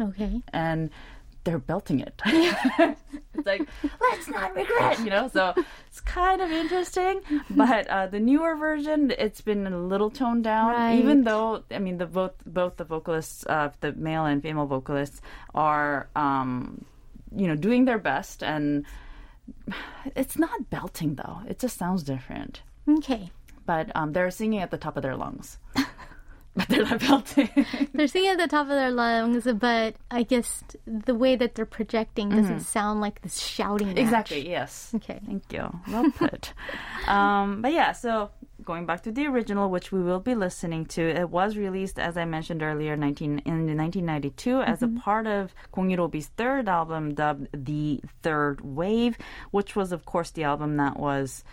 [0.01, 0.40] Okay.
[0.53, 0.90] And
[1.44, 2.20] they're belting it.
[2.27, 3.68] it's like,
[4.01, 5.29] let's not regret, you know?
[5.29, 5.55] So
[5.88, 7.20] it's kind of interesting.
[7.51, 10.73] But uh, the newer version, it's been a little toned down.
[10.73, 10.99] Right.
[10.99, 15.20] Even though, I mean, the both both the vocalists, uh, the male and female vocalists,
[15.55, 16.85] are, um,
[17.37, 18.42] you know, doing their best.
[18.42, 18.87] And
[20.14, 21.40] it's not belting, though.
[21.48, 22.62] It just sounds different.
[22.88, 23.30] Okay.
[23.66, 25.59] But um, they're singing at the top of their lungs.
[26.54, 27.48] but they're not belting.
[27.94, 31.66] They're singing at the top of their lungs, but I guess the way that they're
[31.66, 33.88] projecting doesn't sound like this shouting.
[33.88, 33.96] match.
[33.96, 34.04] Mm-hmm.
[34.04, 34.48] Exactly.
[34.48, 34.92] Yes.
[34.94, 35.20] Okay.
[35.26, 35.68] Thank you.
[35.88, 36.52] Well put.
[37.09, 38.30] um, but yeah, so
[38.63, 42.17] going back to the original, which we will be listening to, it was released, as
[42.17, 47.48] I mentioned earlier, 19, in 1992 as a part of Kong Irobi's third album, dubbed
[47.54, 49.17] The Third Wave,
[49.52, 51.43] which was, of course, the album that was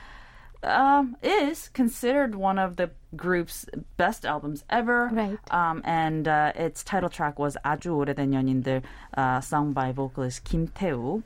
[0.63, 3.67] um, is considered one of the group's
[3.97, 5.09] best albums ever.
[5.13, 5.39] Right.
[5.51, 8.83] Um, and uh, its title track was 아주 오래된 연인들,
[9.17, 11.23] uh, sung by vocalist Kim Tae-woo.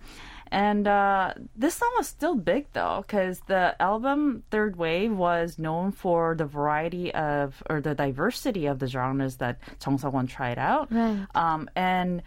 [0.52, 5.92] And uh, this song was still big though, because the album Third Wave was known
[5.92, 10.92] for the variety of, or the diversity of the genres that Jung Seok-won tried out.
[10.92, 11.26] Right.
[11.36, 12.22] Um, and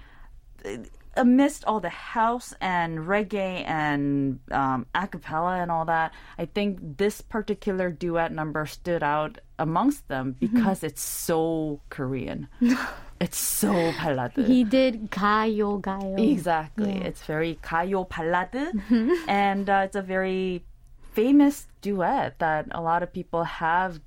[1.16, 6.96] amidst all the house and reggae and um, a cappella and all that, I think
[6.96, 12.48] this particular duet number stood out amongst them because it's so Korean.
[13.20, 14.32] it's so ballad.
[14.36, 16.18] He did gayo gayo.
[16.32, 16.92] Exactly.
[16.92, 17.08] Yeah.
[17.08, 18.50] It's very gayo ballad,
[19.28, 20.64] and uh, it's a very
[21.12, 24.00] famous duet that a lot of people have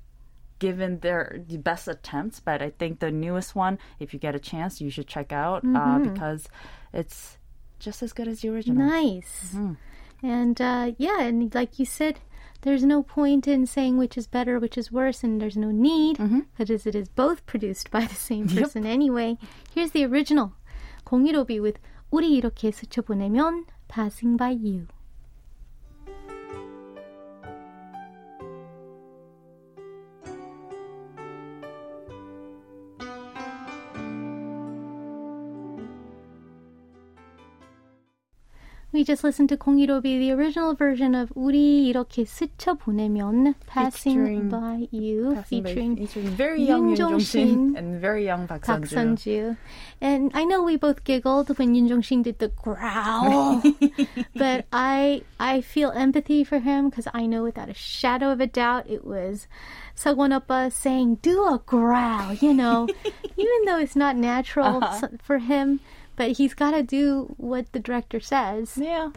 [0.58, 2.40] given their best attempts.
[2.40, 5.64] But I think the newest one, if you get a chance, you should check out
[5.64, 6.48] uh, because
[6.92, 7.36] it's
[7.78, 8.86] just as good as the original.
[8.86, 9.56] Nice.
[10.22, 12.20] And uh, yeah, and like you said,
[12.61, 16.17] there's no point in saying which is better, which is worse, and there's no need
[16.57, 19.37] because it is both produced by the same person anyway.
[19.73, 20.53] Here's the original.
[21.05, 21.79] 공일오비 with
[22.11, 24.87] 우리 이렇게 스쳐보내면 Passing by You.
[38.93, 44.49] We just listened to 공이로비, the original version of 우리 이렇게 스쳐 보내면 Passing Featuring-
[44.49, 47.75] by You, Passing by- featuring featuring very young Yoon Yoon Jong-shin Jong-shin.
[47.75, 48.95] and very young Park Park Sun-joo.
[48.95, 49.57] Sun-ju.
[49.99, 53.59] And I know we both giggled when Yoon Jong-shin did the growl,
[54.39, 58.47] but I I feel empathy for him because I know without a shadow of a
[58.47, 59.47] doubt it was
[59.99, 62.87] Sagwon Oppa saying, "Do a growl," you know,
[63.35, 65.11] even though it's not natural Uh-huh.
[65.11, 65.81] s- for him,
[66.22, 68.76] but he's got to do what the director says.
[68.76, 69.10] Yeah.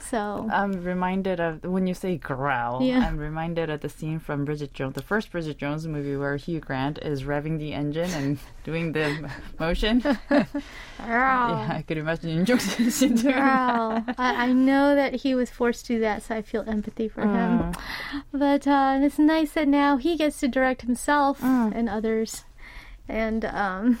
[0.00, 2.80] So I'm reminded of when you say growl.
[2.82, 3.00] Yeah.
[3.00, 6.60] I'm reminded of the scene from Bridget Jones, the first Bridget Jones movie, where Hugh
[6.60, 9.28] Grant is revving the engine and doing the m-
[9.58, 10.00] motion.
[10.30, 14.04] yeah, I could imagine Yoon Jong-shin doing that.
[14.04, 14.04] Growl.
[14.18, 17.22] I, I know that he was forced to do that, so I feel empathy for
[17.22, 17.72] him.
[17.72, 17.76] Mm.
[18.32, 21.74] But uh, it's nice that now he gets to direct himself Mm.
[21.74, 22.44] and others.
[23.08, 23.98] And um,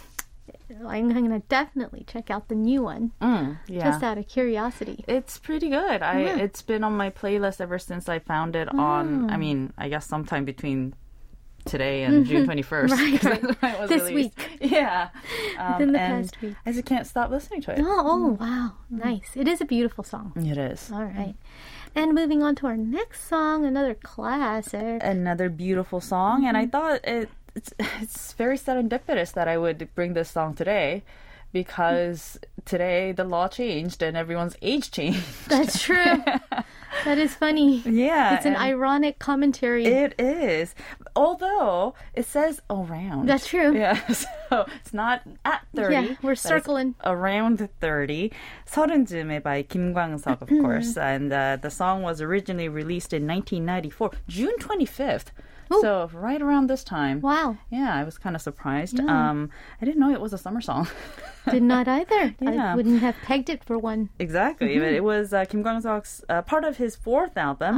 [0.86, 3.84] I'm going to definitely check out the new one, Mm, yeah.
[3.90, 5.04] just out of curiosity.
[5.08, 6.02] It's pretty good.
[6.02, 6.36] I Yeah.
[6.38, 9.30] it's been on my playlist ever since I found it on.
[9.30, 10.94] I mean, I guess sometime between
[11.64, 12.94] today and June twenty first.
[12.94, 13.22] Right,
[13.62, 13.88] right.
[13.88, 14.32] This week.
[14.60, 15.08] Yeah.
[15.58, 16.54] Um, Within the and past week.
[16.66, 17.78] I just can't stop listening to it.
[17.80, 18.72] Oh, oh, wow.
[18.90, 19.30] Nice.
[19.34, 20.32] It is a beautiful song.
[20.36, 20.90] It is.
[20.92, 21.34] All right.
[21.94, 25.00] And moving on to our next song, another classic.
[25.02, 30.13] Another beautiful song, and I thought it it's it's very serendipitous that I would bring
[30.13, 31.03] this song today.
[31.53, 35.21] Because today the law changed and everyone's age changed.
[35.47, 36.17] That's true.
[37.05, 37.83] that is funny.
[37.85, 39.85] Yeah, It's an and- ironic commentary.
[39.85, 40.73] It is.
[41.15, 43.29] Although it says around.
[43.29, 43.77] That's true.
[43.77, 44.01] Yeah.
[44.49, 45.93] So it's not at 30.
[45.93, 46.95] Yeah, we're but it's circling.
[47.05, 48.31] Around 30.
[48.65, 50.97] 서른쯤에 by Kim Kwang-seok, of course.
[50.97, 55.29] And uh, the song was originally released in 1994, June 25th.
[55.80, 57.20] So right around this time.
[57.20, 57.56] wow.
[57.70, 58.98] Yeah, I was kind of surprised.
[59.00, 59.50] Um,
[59.80, 60.88] I didn't know it was a summer song.
[61.50, 62.34] Did not either.
[62.44, 64.10] I wouldn't have pegged it for one.
[64.18, 64.78] exactly.
[64.78, 67.74] But it was uh, Kim Kwang-seok's uh, part of his fourth album.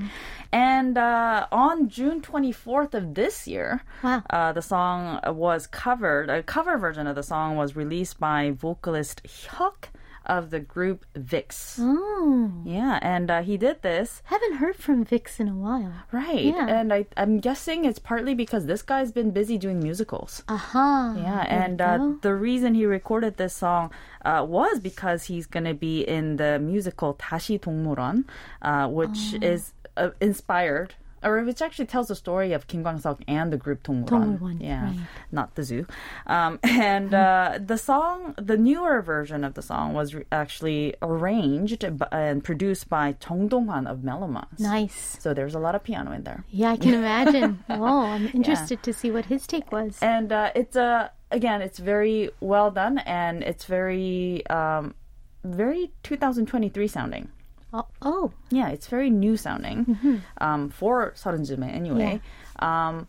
[0.00, 0.08] Ah.
[0.52, 4.22] And uh, on June 24th of this year, Wow.
[4.30, 6.30] uh, the song was covered.
[6.30, 9.88] A cover version of the song was released by vocalist Hyuk
[10.26, 11.76] of the group VIXX.
[11.80, 12.52] Oh.
[12.64, 14.22] Yeah, and uh, he did this.
[14.24, 15.92] Haven't heard from VIXX in a while.
[16.12, 16.44] Right.
[16.44, 16.66] Yeah.
[16.66, 20.42] And I, I'm guessing it's partly because this guy's been busy doing musicals.
[20.48, 21.14] Uh-huh.
[21.16, 23.90] Yeah, there and uh, the reason he recorded this song
[24.24, 28.24] uh, was because he's going to be in the musical 다시 동물원,
[28.62, 29.46] uh, which oh.
[29.46, 30.94] is uh, inspired
[31.24, 34.38] or which actually tells the story of Kim Kwang Seok and the group Dongwon.
[34.38, 34.96] Dongwon, yeah, right.
[35.32, 35.86] not the zoo.
[36.26, 41.84] Um, and uh, the song, the newer version of the song, was re- actually arranged
[41.84, 44.60] and produced by Jung Dong-hwan of Melomance.
[44.60, 45.16] Nice.
[45.20, 46.44] So there's a lot of piano in there.
[46.50, 47.64] Yeah, I can imagine.
[47.70, 48.84] oh, I'm interested yeah.
[48.84, 49.98] to see what his take was.
[50.02, 54.94] And uh, it's a again, it's very well done, and it's very um,
[55.42, 57.28] very 2023 sounding.
[57.74, 58.32] Oh, oh.
[58.50, 60.16] yeah, it's very new sounding mm-hmm.
[60.38, 62.20] um, for Sarunjume anyway.
[62.62, 62.88] Yeah.
[62.88, 63.08] Um,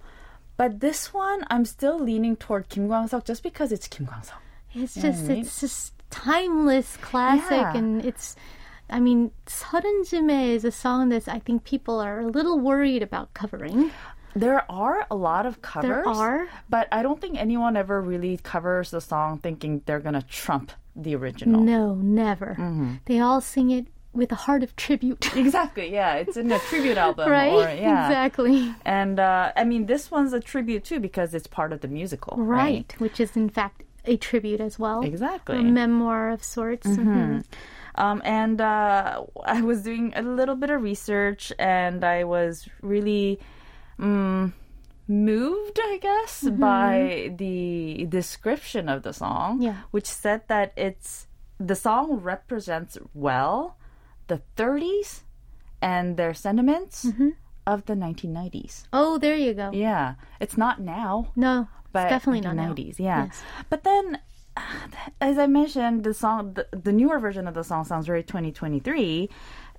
[0.57, 4.21] but this one, I'm still leaning toward Kim Kwang Seok just because it's Kim Kwang
[4.21, 4.41] Seok.
[4.73, 5.41] It's you just I mean?
[5.41, 7.77] it's just timeless classic, yeah.
[7.77, 8.35] and it's.
[8.89, 13.33] I mean, Sarunjume is a song that I think people are a little worried about
[13.33, 13.91] covering.
[14.35, 15.89] There are a lot of covers.
[15.89, 16.47] There are.
[16.69, 20.71] But I don't think anyone ever really covers the song thinking they're going to trump
[20.95, 21.61] the original.
[21.61, 22.55] No, never.
[22.59, 22.95] Mm-hmm.
[23.05, 25.35] They all sing it with a heart of tribute.
[25.43, 27.51] exactly yeah it's in a tribute album right?
[27.53, 28.73] or yeah Exactly.
[28.85, 32.33] And uh, I mean, this one's a tribute too because it's part of the musical,
[32.37, 32.89] Right.
[32.99, 35.01] Which is in fact a tribute as well.
[35.03, 35.57] Exactly.
[35.57, 36.87] A memoir of sorts.
[36.87, 37.43] Mhm.
[37.95, 43.39] Um, and uh, I was doing a little bit of research, and I was really
[43.99, 44.53] um,
[45.07, 49.77] moved, I guess, by the description of the song, Yeah.
[49.91, 51.27] which said that it's
[51.59, 53.77] the song represents well
[54.27, 55.21] the 30s
[55.81, 57.29] and their sentiments mm-hmm.
[57.67, 58.83] of the 1990s.
[58.93, 59.71] Oh, there you go.
[59.73, 61.31] Yeah, it's not now.
[61.35, 62.73] No, but it's definitely not now.
[62.73, 63.25] 90s, yeah.
[63.25, 63.41] Yes.
[63.69, 64.19] But then,
[65.21, 69.29] as I mentioned, the song, the, the newer version of the song sounds very 2023,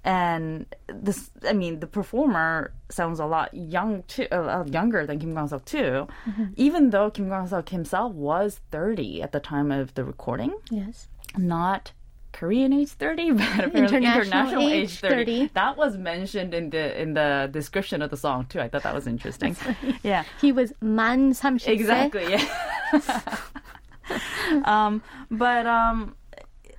[0.04, 5.18] and this, I mean, the performer sounds a lot young too, a lot younger than
[5.18, 6.44] Kim Kwang-seok too, Mm-hmm.
[6.56, 11.08] even though Kim Kwang-seok himself was 30 at the time of the recording, Yes.
[11.36, 11.90] not.
[12.36, 15.14] Korean age 30, but apparently International international, age age 30.
[15.14, 15.50] 30.
[15.54, 18.60] That was mentioned in the in the description of the song too.
[18.60, 19.56] I thought that was interesting.
[20.02, 20.24] Yeah.
[20.40, 21.68] He was 만 30세.
[21.68, 22.26] Exactly.
[22.28, 22.44] Yeah.
[24.64, 26.14] um, but um,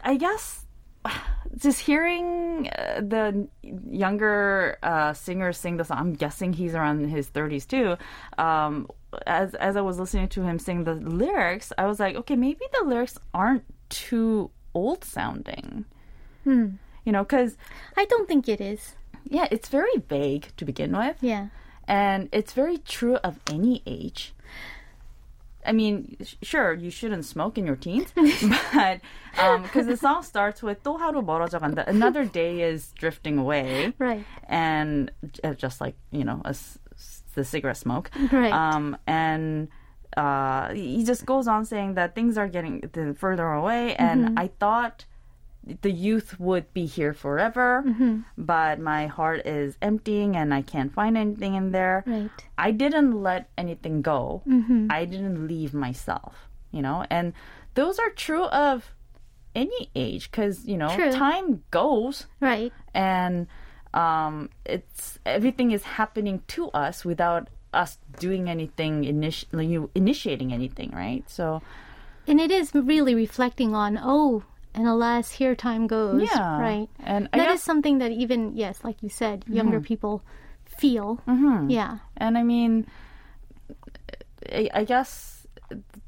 [0.03, 0.65] I guess
[1.57, 7.29] just hearing uh, the younger uh, singer sing the song, I'm guessing he's around his
[7.29, 7.97] 30s too.
[8.37, 8.87] Um,
[9.25, 12.63] as as I was listening to him sing the lyrics, I was like, okay, maybe
[12.77, 15.84] the lyrics aren't too old sounding.
[16.44, 17.56] You know, because
[17.96, 18.94] I don't think it is.
[19.24, 21.16] yeah, it's very vague to begin with.
[21.20, 21.48] Yeah.
[21.88, 24.34] and it's very true of any age.
[25.64, 29.00] I mean, sh- sure, you shouldn't smoke in your teens, but
[29.62, 34.24] because the song starts with 또 하루 멀어져 간다, another day is drifting away, Right.
[34.48, 35.10] and
[35.44, 36.78] uh, just like you know, a s
[37.34, 38.52] the cigarette smoke, Right.
[38.52, 39.68] Um, and
[40.15, 42.81] uh, he just goes on saying that things are getting
[43.15, 45.05] further away, and I thought
[45.81, 47.83] the youth would be here forever,
[48.37, 52.05] but my heart is emptying and I can't find anything in there.
[52.07, 52.29] Right.
[52.57, 54.43] I didn't let anything go.
[54.89, 57.33] I didn't leave myself, you know, and
[57.73, 58.95] those are true of
[59.55, 61.11] any age because, you know, True.
[61.11, 62.71] time goes Right.
[62.93, 63.47] and
[63.93, 70.91] um, it's everything is happening to us without us doing anything, initi- you initiating anything,
[70.91, 71.23] right?
[71.29, 71.61] So,
[72.27, 74.43] And it is really reflecting on, oh,
[74.73, 76.21] and alas, here time goes.
[76.23, 76.59] Yeah.
[76.59, 76.87] Right.
[76.99, 77.65] And That I is Mm-hmm.
[77.65, 80.21] something that even, yes, like you said, younger people
[80.65, 81.19] feel.
[81.27, 81.69] Mm-hmm.
[81.69, 81.99] Yeah.
[82.17, 82.85] and I mean,
[84.51, 85.36] I, I guess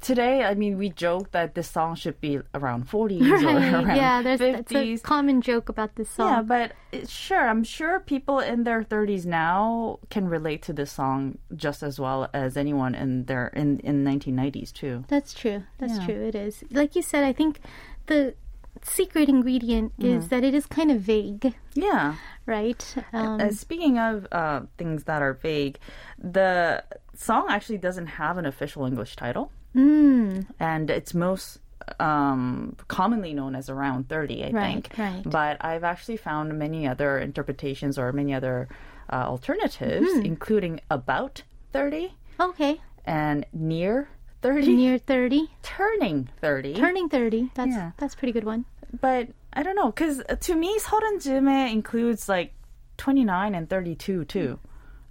[0.00, 3.72] today, I mean, we joke that this song should be around 40s or Right.
[3.72, 5.02] around Yeah, there's that's a 50s.
[5.02, 6.28] common joke about this song.
[6.30, 10.90] Yeah, but it- sure, I'm sure people in their 30s now can relate to this
[10.92, 15.04] song just as well as anyone in their in in 1990s too.
[15.08, 15.62] That's true.
[15.78, 16.06] That's Yeah.
[16.06, 16.20] true.
[16.28, 16.64] It is.
[16.70, 17.60] Like you said, I think
[18.06, 18.34] the
[18.82, 20.18] secret ingredient Mm-hmm.
[20.18, 22.14] is that it is kind of vague, Yeah.
[22.46, 22.82] right?
[23.12, 25.78] Um, Uh, speaking of uh, things that are vague,
[26.18, 26.82] the
[27.14, 31.59] song actually doesn't have an official English title, mm, and it's most
[31.99, 34.89] um, commonly known as Around 30, I Right, think.
[34.97, 35.21] right.
[35.25, 38.67] But I've actually found many other interpretations or many other
[39.11, 40.21] uh, alternatives, Hmm.
[40.25, 42.81] including About 30 okay.
[43.05, 44.07] and Near
[44.41, 46.73] 30, Near 30, Turning 30.
[46.75, 47.51] turning 30.
[47.53, 47.91] That's Yeah.
[47.97, 48.65] that's a pretty good one.
[49.01, 52.53] but I don't know, because to me, 서른쯤에 includes like
[52.97, 54.59] 29 and 32 too.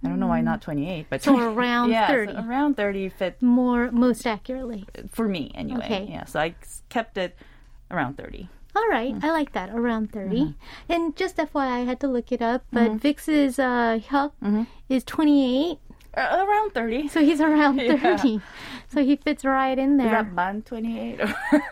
[0.04, 2.32] I don't know why not 28, but So around yeah, so 30.
[2.48, 4.86] around 30 fit More most accurately.
[5.10, 5.84] for me anyway.
[5.84, 6.08] Okay.
[6.10, 6.54] Yeah, so I
[6.88, 7.36] kept it
[7.90, 8.48] around 30.
[8.76, 9.24] All right, Mm.
[9.24, 9.70] I like that.
[9.70, 10.36] Around 30.
[10.36, 10.92] Mm-hmm.
[10.92, 15.78] And just FYI, I had to look it up, but VIXX's uh, Hyuk is 28,
[16.16, 17.08] Uh, around 30.
[17.08, 17.96] so he's around Yeah.
[18.16, 18.40] 30.
[18.88, 20.10] So he fits right in Is there.
[20.22, 21.18] that man 28?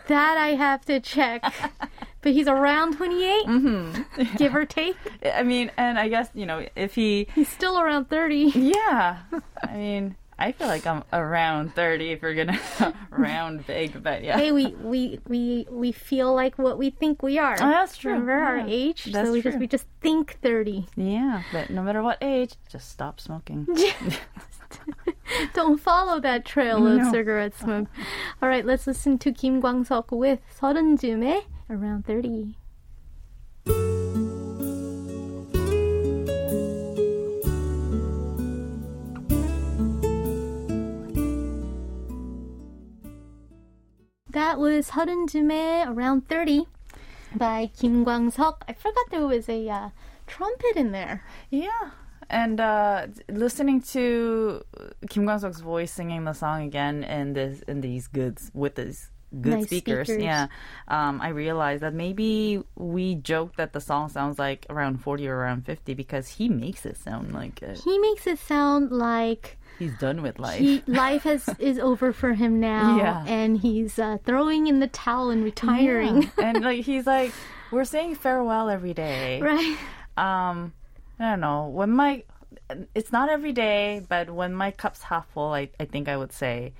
[0.09, 1.43] That I have to check.
[2.22, 4.36] but he's around 28, Mm-hmm.
[4.38, 4.96] give or take.
[5.26, 8.52] I mean, and I guess, you know, if he, He's still around 30.
[8.56, 9.20] yeah,
[9.64, 14.24] I mean, I feel like I'm around 30 if you're going to round big, but
[14.24, 14.36] yeah.
[14.36, 17.54] Hey, we, we we we feel like what we think we are.
[17.62, 18.12] Oh, that's true.
[18.14, 18.66] Remember our Yeah.
[18.68, 19.06] age?
[19.14, 19.60] That's so we just true.
[19.62, 20.88] we just think 30.
[20.98, 23.68] Yeah, but no matter what age, just stop smoking.
[25.54, 27.12] Don't follow that trail of No.
[27.12, 27.88] cigarette smoke.
[28.42, 32.56] All right, let's listen to Kim Kwang-seok with 서른쯤에 around 30.
[44.34, 46.66] That was 서른쯤에 around 30
[47.36, 48.64] by Kim Kwang-seok.
[48.68, 49.90] I forgot there was a uh,
[50.26, 51.24] trumpet in there.
[51.52, 51.92] Yeah.
[52.30, 54.64] And uh, listening to
[55.10, 59.53] Kim Kwang-seok's voice singing the song again in this in these goods with these good
[59.55, 60.25] Nice speakers, speakers.
[60.25, 60.47] yeah,
[60.89, 65.37] um, I realized that maybe we joke that the song sounds like around forty or
[65.37, 69.97] around fifty because he makes it sound like uh, He makes it sound like he's
[69.99, 70.59] done with life.
[70.61, 73.25] he, life has is over for him now, Yeah.
[73.27, 76.23] and he's uh, throwing in the towel and retiring.
[76.23, 76.45] Yeah.
[76.49, 77.33] and like he's like,
[77.71, 79.41] we're saying farewell every day.
[79.43, 79.77] right?
[80.17, 80.73] um
[81.21, 82.25] i don't know when my
[82.95, 86.33] it's not every day but when my cup's half full i, I think i would
[86.33, 86.73] say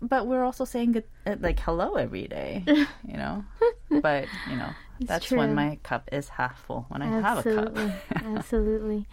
[0.00, 3.44] but we're also saying good, uh, like hello every day you know
[4.02, 4.70] but you know
[5.00, 7.92] that's when my cup is half full when i have a cup Absolutely,
[8.36, 9.06] absolutely.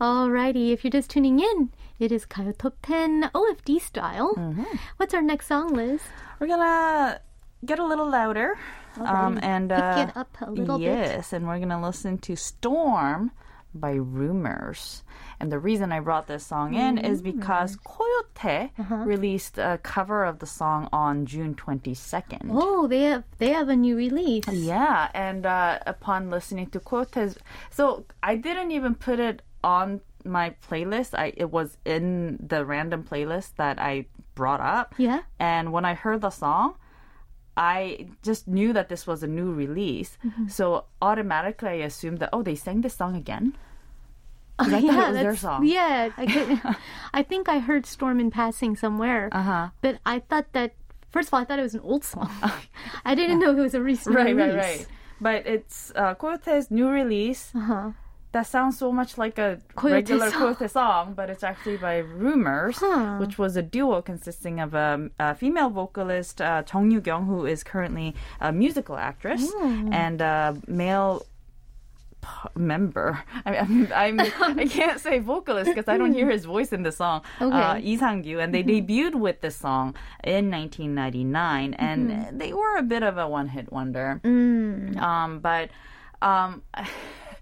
[0.00, 4.34] Alrighty, if you're just tuning in, it is Gayo Top 10 OFD style.
[4.36, 4.64] Mm-hmm.
[4.98, 6.00] What's our next song, Liz?
[6.38, 7.20] we're gonna
[7.64, 8.58] get a little louder
[9.00, 10.84] um and Pick uh it up a little bit.
[10.84, 13.30] yes and we're gonna listen to storm
[13.74, 15.02] by rumors
[15.40, 18.96] and the reason i brought this song in is because coyote Uh-huh.
[18.96, 23.76] released a cover of the song on june 22nd Oh, they have they have a
[23.76, 24.44] new release.
[24.48, 27.36] yeah and uh, upon listening to coyote's
[27.70, 33.02] so i didn't even put it on my playlist i it was in the random
[33.04, 35.20] playlist that i brought up Yeah.
[35.38, 36.76] and when I heard the song,
[37.56, 40.16] I just knew that this was a new release.
[40.24, 40.48] Mm-hmm.
[40.48, 43.56] So automatically I assumed that, oh, they sang this song again?
[44.58, 45.66] Oh, I thought yeah, it was their song.
[45.66, 46.76] Yeah, I, could,
[47.12, 49.28] I think I heard Storm in passing somewhere.
[49.32, 49.68] Uh-huh.
[49.80, 50.74] But I thought that
[51.10, 52.30] first of all, I thought it was an old song.
[53.04, 54.54] I didn't know it was a recent Right, release.
[54.54, 54.78] right, right.
[54.78, 54.86] right.
[55.20, 57.52] but it's uh, Coyote's new release.
[57.54, 57.90] Uh-huh.
[58.32, 60.40] That sounds so much like a Coyote regular song.
[60.54, 63.18] Coyote song, but it's actually by Rumors, Huh.
[63.18, 67.62] which was a duo consisting of a, a female vocalist, uh, Jung Yu-kyung, who is
[67.62, 69.92] currently a musical actress, Hmm.
[69.92, 71.26] and a male
[72.22, 73.20] p- member.
[73.44, 76.84] I mean, I'm, I'm I can't say vocalist because I don't hear his voice in
[76.84, 77.20] the song.
[77.40, 77.54] Okay.
[77.54, 82.82] Uh, Lee Sang-gyu, and they debuted with this song in 1999, and they were a
[82.82, 84.20] bit of a one-hit wonder.
[84.24, 85.68] Um, but
[86.22, 86.62] um,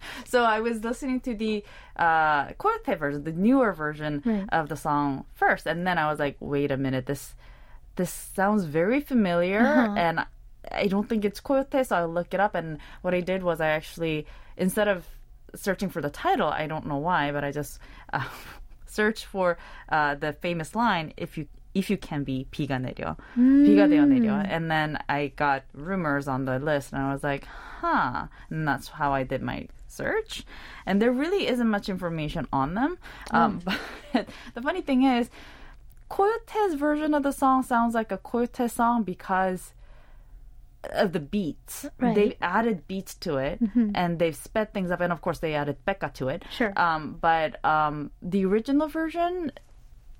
[0.26, 1.63] so I was listening to the
[1.95, 6.38] uh, Coyote version, the newer version of the song first, and then I was like,
[6.39, 7.36] wait a minute, this
[7.95, 9.59] this sounds very familiar,
[9.97, 10.26] and
[10.72, 13.61] I don't think it's Coyote, so I look it up, and what I did was
[13.61, 14.26] I actually
[14.57, 15.05] instead of
[15.55, 17.80] searching for the title, I don't know why, but I just
[18.11, 18.28] uh,
[18.86, 19.57] searched for
[19.89, 24.43] uh, the famous line, if you if you can be 비가 내려, 비가 되어 내려,
[24.49, 27.45] and then I got rumors on the list, and I was like,
[27.82, 30.45] huh, and that's how I did my search,
[30.86, 32.99] and there really isn't much information on them.
[33.30, 33.61] Um,
[34.12, 35.30] but the funny thing is,
[36.09, 39.74] Coyote's version of the song sounds like a Coyote song because
[40.93, 41.86] of the beats.
[41.99, 42.14] Right.
[42.14, 43.61] They've added beats to it
[43.95, 46.43] and they've sped things up and of course they added Bbaekga to it.
[46.51, 46.72] Sure.
[46.76, 49.53] Um, but um, the original version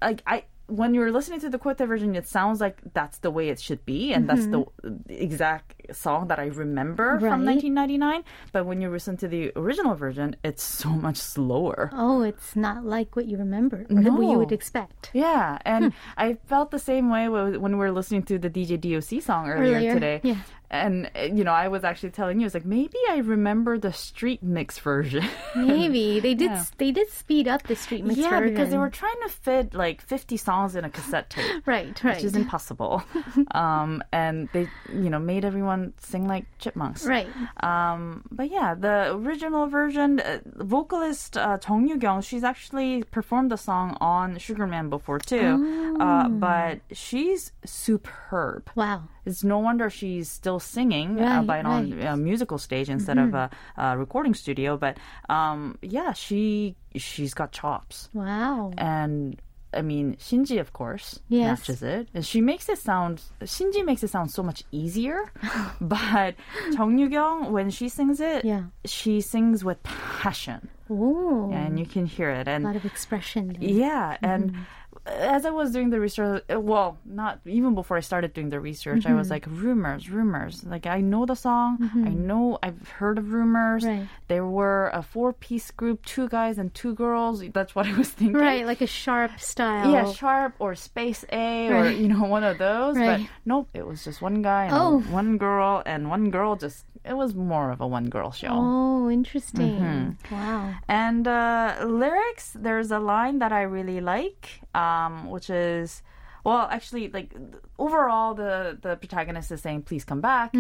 [0.03, 3.49] like I when you're listening to the Coyote version, it sounds like that's the way
[3.49, 4.97] it should be, and that's the mm-hmm.
[5.09, 8.25] exact song that I remember from 1999.
[8.53, 11.91] But when you listen to the original version, it's so much slower.
[11.93, 15.11] Oh, it's not like what you remember or what you would expect.
[15.12, 15.91] Yeah, and hmm.
[16.16, 19.77] I felt the same way when we were listening to the DJ DOC song earlier,
[19.77, 20.21] Earlier, today.
[20.23, 20.37] yeah.
[20.71, 23.93] And uh, you know, I was actually telling you, it's like maybe I remember the
[23.93, 25.27] street mix version.
[25.57, 26.51] Maybe they did.
[26.53, 26.64] Yeah.
[26.79, 28.55] They did speed up the street mix yeah, version.
[28.55, 31.66] because they were trying to fit like 50 songs in a cassette tape.
[31.66, 33.03] right, right, Which is impossible.
[33.51, 37.05] um, and they, you know, made everyone sing like chipmunks.
[37.05, 37.27] right.
[37.62, 43.57] Um, but yeah, the original version, uh, vocalist uh, Jung Yu-kyung, she's actually performed the
[43.57, 45.97] song on Sugarman before too.
[45.99, 48.71] Uh, but she's superb.
[48.77, 49.09] Wow.
[49.27, 53.51] It's no wonder she's still singing, uh, Right, on a musical stage instead of a,
[53.77, 54.77] a recording studio.
[54.77, 54.97] But
[55.29, 58.73] um, yeah, she she's got chops, Wow.
[58.79, 59.41] and
[59.73, 61.61] I mean Shinji, of course, Yes.
[61.61, 62.09] matches it.
[62.14, 65.31] And she makes it sound Shinji makes it sound so much easier,
[65.81, 66.35] but
[66.73, 68.64] Jung Yu-kyung when she sings it, Yeah.
[68.85, 72.49] she sings with passion, Oh, and you can hear it.
[72.49, 73.57] And a lot of expression.
[73.61, 73.68] there.
[73.71, 74.62] yeah, and Mm-hmm.
[75.07, 78.61] As I was doing the research, uh, well, not even before I started doing the
[78.61, 79.33] research, I was Mm-hmm.
[79.33, 80.65] like, rumors, rumors.
[80.65, 81.91] Like, I know the song.
[81.95, 83.85] I know I've heard of rumors.
[83.85, 84.07] Right.
[84.29, 87.43] There were a four piece group, two guys and two girls.
[87.53, 88.37] That's what I was thinking.
[88.37, 89.91] Right, like a sharp style.
[89.91, 92.97] Yeah, Sharp or Space A or, you know, one of those.
[92.97, 93.21] Right.
[93.23, 94.99] But nope, it was just one guy and Oh.
[95.13, 98.49] one girl, and one girl just, it was more of a one girl show.
[98.51, 99.81] Oh, interesting.
[99.81, 100.35] Mm-hmm.
[100.35, 100.75] Wow.
[100.89, 106.03] And uh, lyrics, there's a line that I really like, um, which is,
[106.45, 107.30] well, actually, like
[107.78, 110.51] overall, the the protagonist is saying, "Please come back,"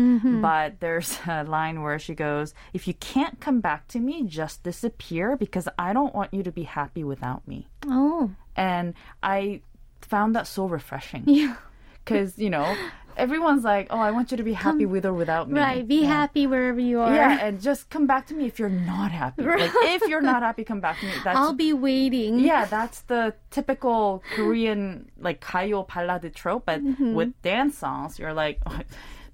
[0.42, 4.62] but there's a line where she goes, "If you can't come back to me, just
[4.62, 9.62] disappear because I don't want you to be happy without me." Oh, And I
[10.02, 11.56] found that so refreshing yeah.
[12.04, 12.68] because you know
[13.16, 15.86] everyone's like, "Oh, I want you to be happy with or without me." Right.
[15.86, 16.08] Be Yeah.
[16.08, 17.14] happy wherever you are.
[17.14, 19.42] Yeah, and just come back to me if you're not happy.
[19.42, 21.12] Like if you're not happy, come back to me.
[21.24, 22.38] That's I'll be waiting.
[22.40, 27.14] yeah, that's the typical Korean like gayo ballad trope, but Mm-hmm.
[27.14, 28.60] with dance songs, you're like,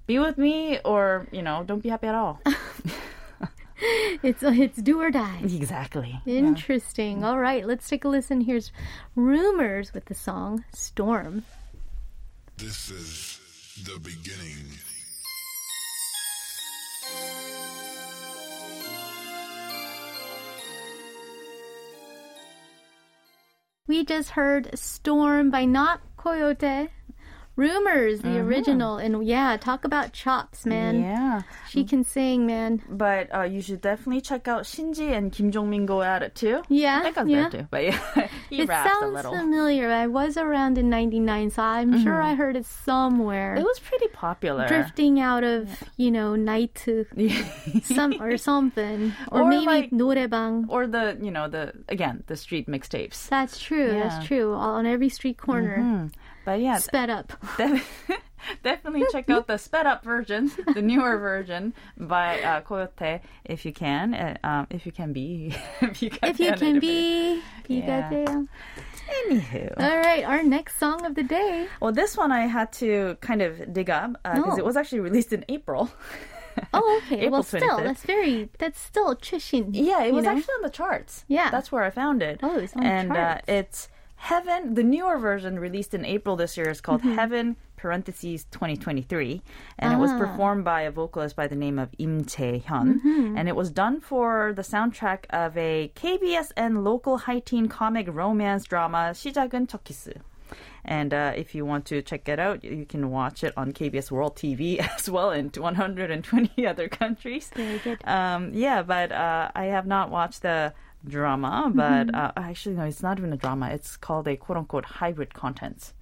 [0.05, 2.39] be with me or you know, don't be happy at all.
[4.23, 5.39] It's it's do or die.
[5.43, 6.19] exactly.
[6.25, 7.23] Interesting.
[7.23, 8.41] All right, let's take a listen.
[8.41, 8.71] Here's
[9.15, 11.43] Rumors with the song Storm.
[12.57, 13.36] This is
[13.83, 14.65] the beginning.
[23.87, 26.89] We just heard Storm by Not Coyote.
[27.56, 28.96] Rumors, the original.
[28.96, 31.02] And yeah, talk about chops, man.
[31.02, 32.80] Yeah, She can sing, man.
[32.88, 36.34] but uh, you should definitely check out Shinji and Kim Jong Min go at it
[36.34, 36.62] too.
[36.70, 37.48] Yeah, Becca's yeah.
[37.50, 39.36] there too, but yeah, he it raps a sounds little.
[39.36, 39.90] familiar.
[39.90, 43.54] I was around in 99, so I'm sure I heard it somewhere.
[43.56, 44.66] It was pretty popular.
[44.66, 47.04] drifting out of, you know, night to
[47.84, 49.12] some or something.
[49.30, 50.64] Or, Or maybe like- 노래방.
[50.70, 53.28] or the you know the again the street mixtapes.
[53.28, 53.92] That's true.
[53.92, 54.08] Yeah.
[54.08, 54.54] That's true.
[54.54, 56.08] On every street corner.
[56.47, 57.33] But yeah, Sped up.
[57.57, 58.09] Def-
[58.63, 63.73] definitely check out the sped up version, the newer version by uh, Coyote if you
[63.73, 64.13] can.
[64.13, 67.41] Uh, um, if you can be, if you can, If you can be.
[67.67, 68.23] Yeah.
[69.27, 71.67] Anywho, All right, our next song of the day.
[71.81, 74.57] well, this one I had to kind of dig up because Oh.
[74.57, 75.91] it was actually released in April.
[76.73, 77.17] Oh, okay.
[77.17, 77.83] April well, still, 25th.
[77.83, 79.71] that's very that's still Chushin.
[79.73, 80.31] Yeah, it was know?
[80.31, 81.25] actually on the charts.
[81.27, 81.49] Yeah.
[81.51, 82.39] that's where I found it.
[82.41, 83.49] Oh, it's on the and charts.
[83.49, 84.74] Uh, it's Heaven.
[84.74, 87.14] The newer version released in April this year is called Mm-hmm.
[87.14, 89.42] Heaven parentheses 2023,
[89.80, 90.18] and it was Ah.
[90.18, 93.36] performed by a vocalist by the name of Im Chae Hyun, Mm-hmm.
[93.36, 98.06] and it was done for the soundtrack of a KBS and local high teen comic
[98.08, 100.14] romance drama 시작은 첫 키스.
[100.84, 104.10] And uh, if you want to check it out, you can watch it on KBS
[104.10, 107.50] World TV as well in 120 other countries.
[107.54, 107.98] Very good.
[108.04, 110.72] Um, yeah, but uh, I have not watched the
[111.05, 113.69] drama, but uh, actually, no, it's not even a drama.
[113.69, 115.93] It's called a quote unquote hybrid contents.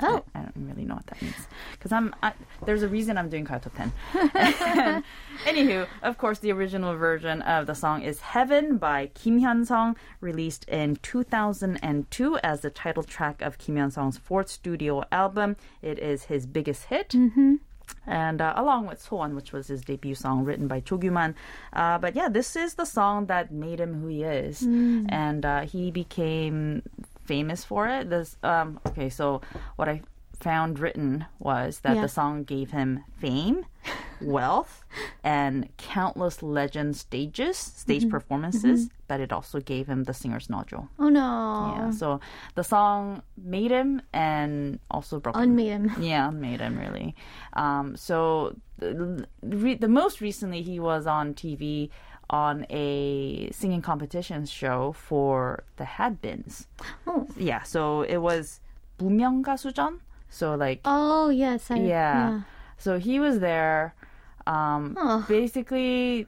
[0.00, 2.14] Oh, I don't really know what that means because I'm.
[2.20, 2.32] I,
[2.66, 3.92] there's a reason I'm doing Gayo Ten.
[5.44, 9.96] Anywho, of course, the original version of the song is "Heaven" by Kim Hyun Sung,
[10.20, 15.56] released in 2002 as the title track of Kim Hyun Sung's fourth studio album.
[15.80, 17.10] It is his biggest hit.
[17.10, 17.56] Mm-hmm.
[18.06, 21.34] And uh, along with Soan, which was his debut song written by Cho Gyuman.
[21.72, 24.62] Uh, but yeah, this is the song that made him who he is.
[24.62, 26.82] And uh, he became
[27.24, 28.10] famous for it.
[28.10, 29.40] This um, okay, so
[29.76, 30.02] what I
[30.38, 32.02] found written was that Yeah.
[32.02, 33.64] the song gave him fame,
[34.20, 34.84] wealth,
[35.22, 40.87] and countless legend stages, stage performances, but it also gave him the singer's nodule.
[40.99, 41.73] oh no.
[41.75, 42.19] Yeah, so
[42.55, 45.41] the song made him and also broke him.
[45.43, 45.91] Unmade him.
[45.99, 47.15] Yeah, made him really.
[47.53, 51.89] Um, so the, re- the most recently he was on TV
[52.29, 56.67] on a singing competition show for the Hadbins.
[57.07, 57.27] Oh.
[57.35, 58.61] Yeah, so it was
[58.99, 59.99] 무명 가수전.
[60.29, 62.41] So like Oh yes, I, yeah.
[62.77, 63.95] So he was there,
[64.45, 65.25] um, Oh.
[65.27, 66.27] basically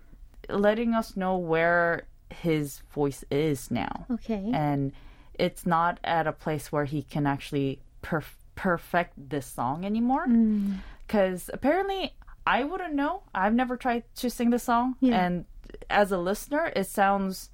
[0.49, 2.03] letting us know where
[2.42, 4.50] his voice is now Okay.
[4.52, 4.92] and
[5.34, 10.78] it's not at a place where he can actually perf- perfect this song anymore Mm.
[11.06, 12.14] because apparently
[12.46, 15.24] i wouldn't know i've never tried to sing the song Yeah.
[15.26, 15.44] and
[15.90, 17.50] as a listener it sounds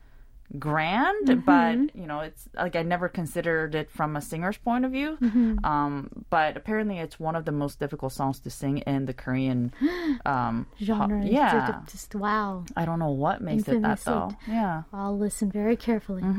[0.58, 1.40] grand Mm-hmm.
[1.40, 5.16] but you know it's like i never considered it from a singer's point of view
[5.20, 5.64] Mm-hmm.
[5.64, 9.72] um, but apparently it's one of the most difficult songs to sing in the korean
[10.26, 11.22] um, Genre.
[11.22, 12.64] It's yeah Just, just wow.
[12.76, 16.22] i don't know what makes it that though yeah I'll listen very carefully.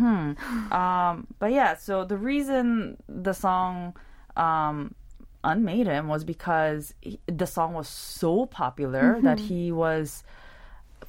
[0.72, 3.95] Um, but yeah, so the reason the song
[4.36, 4.95] um,
[5.43, 10.24] unmade him was because he, the song was so popular that he was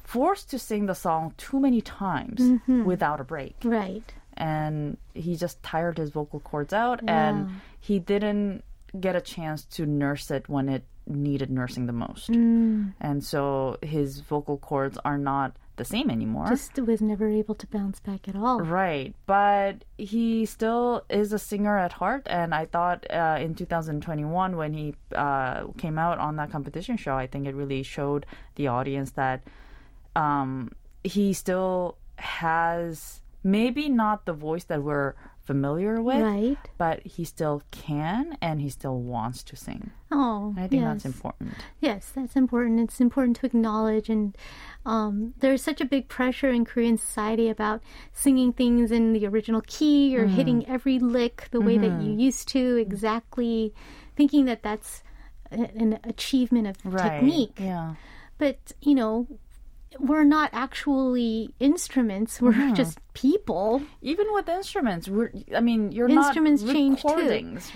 [0.05, 3.55] forced to sing the song too many times without a break.
[3.63, 4.13] Right.
[4.37, 8.63] And he just tired his vocal cords out and he didn't
[8.99, 12.29] get a chance to nurse it when it needed nursing the most.
[12.29, 12.93] Mm.
[12.99, 16.47] And so his vocal cords are not the same anymore.
[16.49, 18.61] Just was never able to bounce back at all.
[18.61, 24.55] Right, but he still is a singer at heart, and I thought uh, in 2021
[24.55, 28.25] when he uh, came out on that competition show, I think it really showed
[28.55, 29.43] the audience that
[30.15, 30.71] um,
[31.03, 35.13] he still has maybe not the voice that we're
[35.43, 36.57] familiar with, Right.
[36.79, 39.91] but he still can and he still wants to sing.
[40.11, 41.03] Oh, And I think yes.
[41.03, 41.53] that's important.
[41.79, 42.79] Yes, that's important.
[42.79, 44.35] It's important to acknowledge, and
[44.87, 49.61] um, there's such a big pressure in Korean society about singing things in the original
[49.67, 53.71] key or hitting every lick the way that you used to, exactly,
[54.15, 55.03] thinking that that's
[55.51, 57.59] a- an achievement of technique.
[57.59, 57.95] Yeah.
[58.39, 59.27] But you know,
[59.99, 62.41] we're not actually instruments.
[62.41, 63.81] We're just people.
[64.01, 67.07] Even with instruments, we're, I mean, you're Instruments not change too.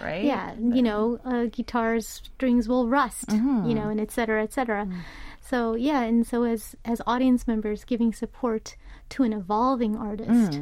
[0.02, 0.24] right?
[0.24, 4.88] Yeah, you know, uh, guitars strings will rust, you know, and et cetera, et cetera.
[5.42, 8.76] So yeah, and so as as audience members, giving support
[9.10, 10.62] to an evolving artist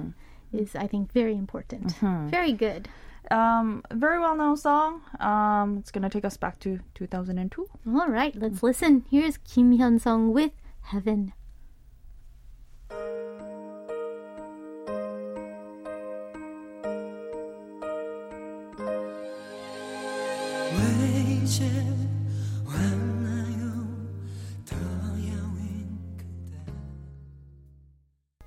[0.53, 1.93] is, I think, very important.
[2.31, 2.87] Very good.
[3.29, 5.01] Um, very well known song.
[5.19, 7.67] Um, it's gonna take us back to 2002.
[7.85, 9.03] All right, let's listen.
[9.11, 10.51] Here's Kim Hyun Sung with
[10.83, 11.33] Heaven.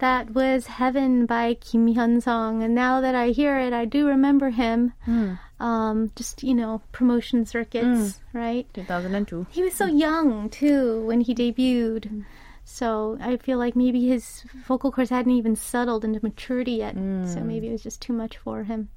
[0.01, 4.07] That was Heaven by Kim Hyun Sung, and now that I hear it, I do
[4.07, 4.95] remember him.
[5.05, 5.35] Hmm.
[5.61, 8.39] Um, just you know, promotion circuits, hmm.
[8.39, 8.67] right?
[8.73, 9.47] 2002.
[9.51, 12.07] He was so young too when he debuted.
[12.07, 12.21] Hmm.
[12.65, 16.95] So I feel like maybe his vocal cords hadn't even settled into maturity yet.
[16.95, 18.89] So maybe it was just too much for him.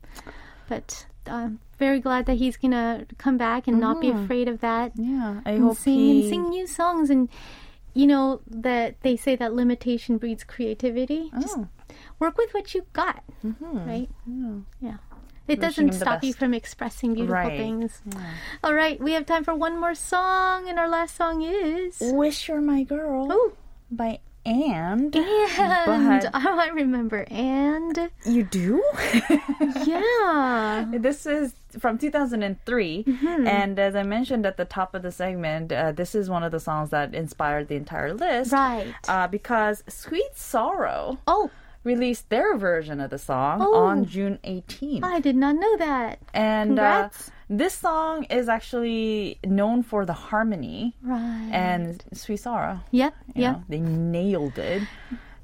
[0.70, 4.94] But I'm very glad that he's gonna come back and not be afraid of that.
[4.96, 6.22] Yeah, I hope sing he.
[6.22, 7.30] and sing new songs and
[7.94, 11.32] you know that they say that limitation breeds creativity.
[11.40, 11.68] Just Oh.
[12.20, 13.88] work with what you got, mm-hmm.
[13.88, 14.10] right?
[14.82, 14.98] Yeah.
[15.46, 17.58] It wishing doesn't stop you from expressing beautiful Right.
[17.58, 18.02] things.
[18.64, 22.00] All right, we have time for one more song, and our last song is.
[22.02, 23.54] Wish You're My Girl Oh,
[23.92, 25.16] by And.
[25.16, 27.26] and oh, I remember.
[27.30, 28.84] And You do?
[29.86, 33.48] yeah, This is from 2003, Mm-hmm.
[33.48, 36.52] and as I mentioned at the top of the segment, uh, this is one of
[36.52, 38.52] the songs that inspired the entire list.
[38.52, 38.94] right.
[39.08, 41.50] Uh, because Sweet Sorrow oh,
[41.84, 43.76] released their version of the song Oh.
[43.86, 45.04] on June 18th.
[45.04, 46.20] I did not know that.
[46.34, 47.32] And uh, Congrats.
[47.50, 51.50] This song is actually known for the harmony Right.
[51.52, 52.80] and Sweet Sorrow.
[52.92, 53.14] yep.
[53.36, 53.54] Yep.
[53.56, 54.84] know, they nailed it.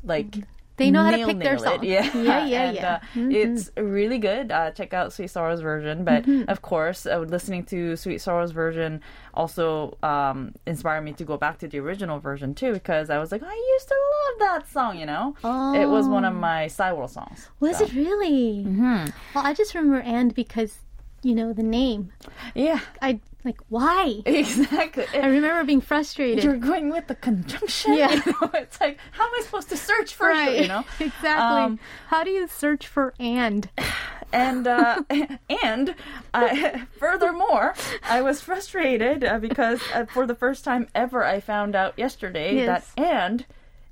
[0.03, 0.35] Like
[0.77, 1.59] They know how to pick their it.
[1.59, 1.83] song.
[1.83, 2.99] Yeah, Yeah, yeah, and, yeah.
[3.13, 3.27] Mm-hmm.
[3.27, 4.49] Uh, It's really good.
[4.49, 6.05] Uh, check out Sweet Sorrow's version.
[6.05, 9.01] But of course, uh, listening to Sweet Sorrow's version
[9.33, 13.29] also um, inspired me to go back to the original version too, because I was
[13.33, 14.97] like, I used to love that song.
[14.97, 15.35] You know,
[15.75, 17.49] it was one of my Cyworld songs.
[17.59, 17.83] Was so.
[17.85, 18.63] it really?
[18.65, 19.09] Mm-hmm.
[19.35, 20.79] Well, I just remember and because
[21.23, 22.11] you know the name.
[22.55, 24.21] Yeah, I like why.
[24.25, 25.05] exactly.
[25.13, 26.43] I remember being frustrated.
[26.43, 27.93] You're going with the conjunction.
[27.93, 28.09] Yeah.
[28.25, 30.55] You know, it's like, how am I supposed to search for right.
[30.57, 30.61] you?
[30.63, 31.29] You know, exactly.
[31.31, 33.69] Um, How do you search for and?
[34.33, 35.01] and uh,
[35.63, 35.95] and
[36.33, 41.75] I, furthermore, I was frustrated uh, because uh, for the first time ever, I found
[41.75, 42.91] out yesterday Yes.
[42.95, 43.45] that and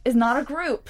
[0.05, 0.89] is not a group.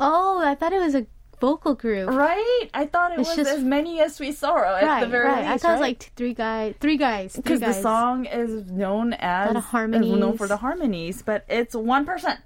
[0.00, 1.06] Oh, I thought it was a
[1.40, 2.10] vocal group.
[2.10, 2.70] Right?
[2.74, 5.38] I thought it It's was just- as many as Sorrow at right, the very right.
[5.42, 5.50] least.
[5.50, 9.56] I thought it was like three guys, three guys, because the song is known as
[9.64, 10.12] harmonies.
[10.18, 12.38] known for the harmonies, but it's one person.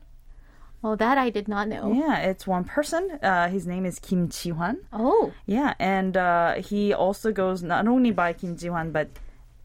[0.85, 1.93] Oh, that I did not know.
[1.93, 3.19] Yeah, it's one person.
[3.23, 4.79] Uh, his name is Kim Ji-hwan.
[4.93, 9.09] Oh, Yeah, and uh, he also goes not only by Kim Ji-hwan but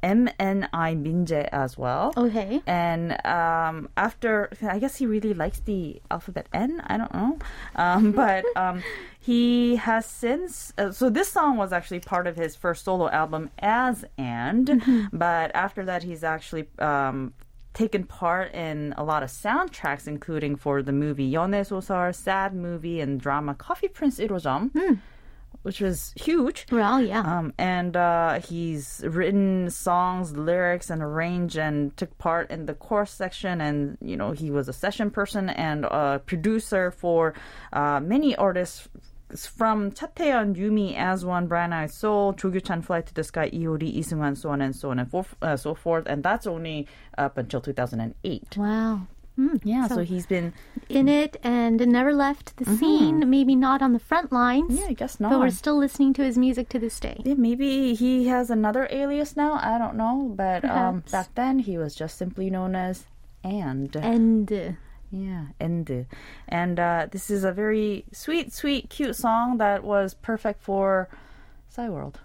[0.04, 2.14] MNI Minje as well.
[2.16, 2.62] okay.
[2.66, 6.82] And um, after, I guess he really likes the alphabet N.
[6.86, 7.40] I don't know,
[7.76, 8.84] um, but um,
[9.20, 10.74] he has since.
[10.78, 15.52] Uh, so this song was actually part of his first solo album as and, but
[15.56, 16.68] after that he's actually.
[16.80, 17.34] Um,
[17.74, 23.00] Taken part in a lot of soundtracks, including for the movie Yone Sosar, sad movie,
[23.02, 24.72] and drama Coffee Prince Irojam,
[25.68, 26.66] which was huge.
[26.72, 27.20] Well, yeah.
[27.20, 33.12] Um, and uh, he's written songs, lyrics, and arranged and took part in the chorus
[33.12, 33.60] section.
[33.60, 37.34] And, you know, he was a session person and a producer for
[37.74, 38.88] uh, many artists
[39.36, 44.52] from Chateon, Yumi, Aswan, Brown Eyed Soul, Chugyu-chan, Fly to the Sky, EOD, Isungwan, so
[44.52, 46.06] on and so on and for, uh, so forth.
[46.08, 46.88] And that's only
[47.18, 48.56] up until 2008.
[48.56, 49.02] wow.
[49.64, 50.54] Yeah, so, he's been,
[50.90, 53.30] In it and never left the scene.
[53.30, 54.72] Maybe not on the front lines.
[54.72, 54.82] Mm-hmm.
[54.82, 55.32] yeah, I guess not.
[55.32, 57.22] But we're still listening to his music to this day.
[57.24, 59.60] Yeah, maybe he has another alias now.
[59.62, 63.06] I don't know, but um, back then he was just simply known as
[63.44, 63.96] and.
[63.96, 64.78] And
[65.12, 66.06] yeah, and
[66.48, 71.08] and uh, this is a very sweet, sweet, cute song that was perfect for
[71.74, 72.16] Cyworld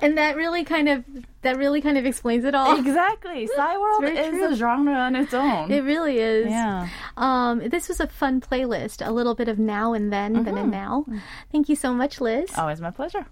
[0.00, 1.04] and that really kind of
[1.42, 2.78] that really kind of explains it all.
[2.78, 3.48] Exactly.
[3.58, 4.52] Cyworld is true.
[4.52, 5.70] a genre on its own.
[5.70, 6.48] It really is.
[6.48, 6.88] Yeah.
[7.16, 9.06] Um, this was a fun playlist.
[9.06, 10.44] A little bit of now and then, mm-hmm.
[10.44, 11.04] then and now.
[11.50, 12.50] Thank you so much, Liz.
[12.56, 13.26] Always my pleasure.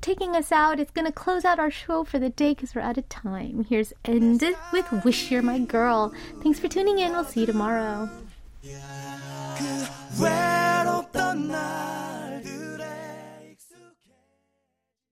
[0.00, 2.82] Taking us out, it's going to close out our show for the day because we're
[2.82, 3.66] out of time.
[3.68, 6.14] Here's End with Wish You're My Girl.
[6.42, 7.10] Thanks for tuning in.
[7.12, 8.08] We'll see you tomorrow.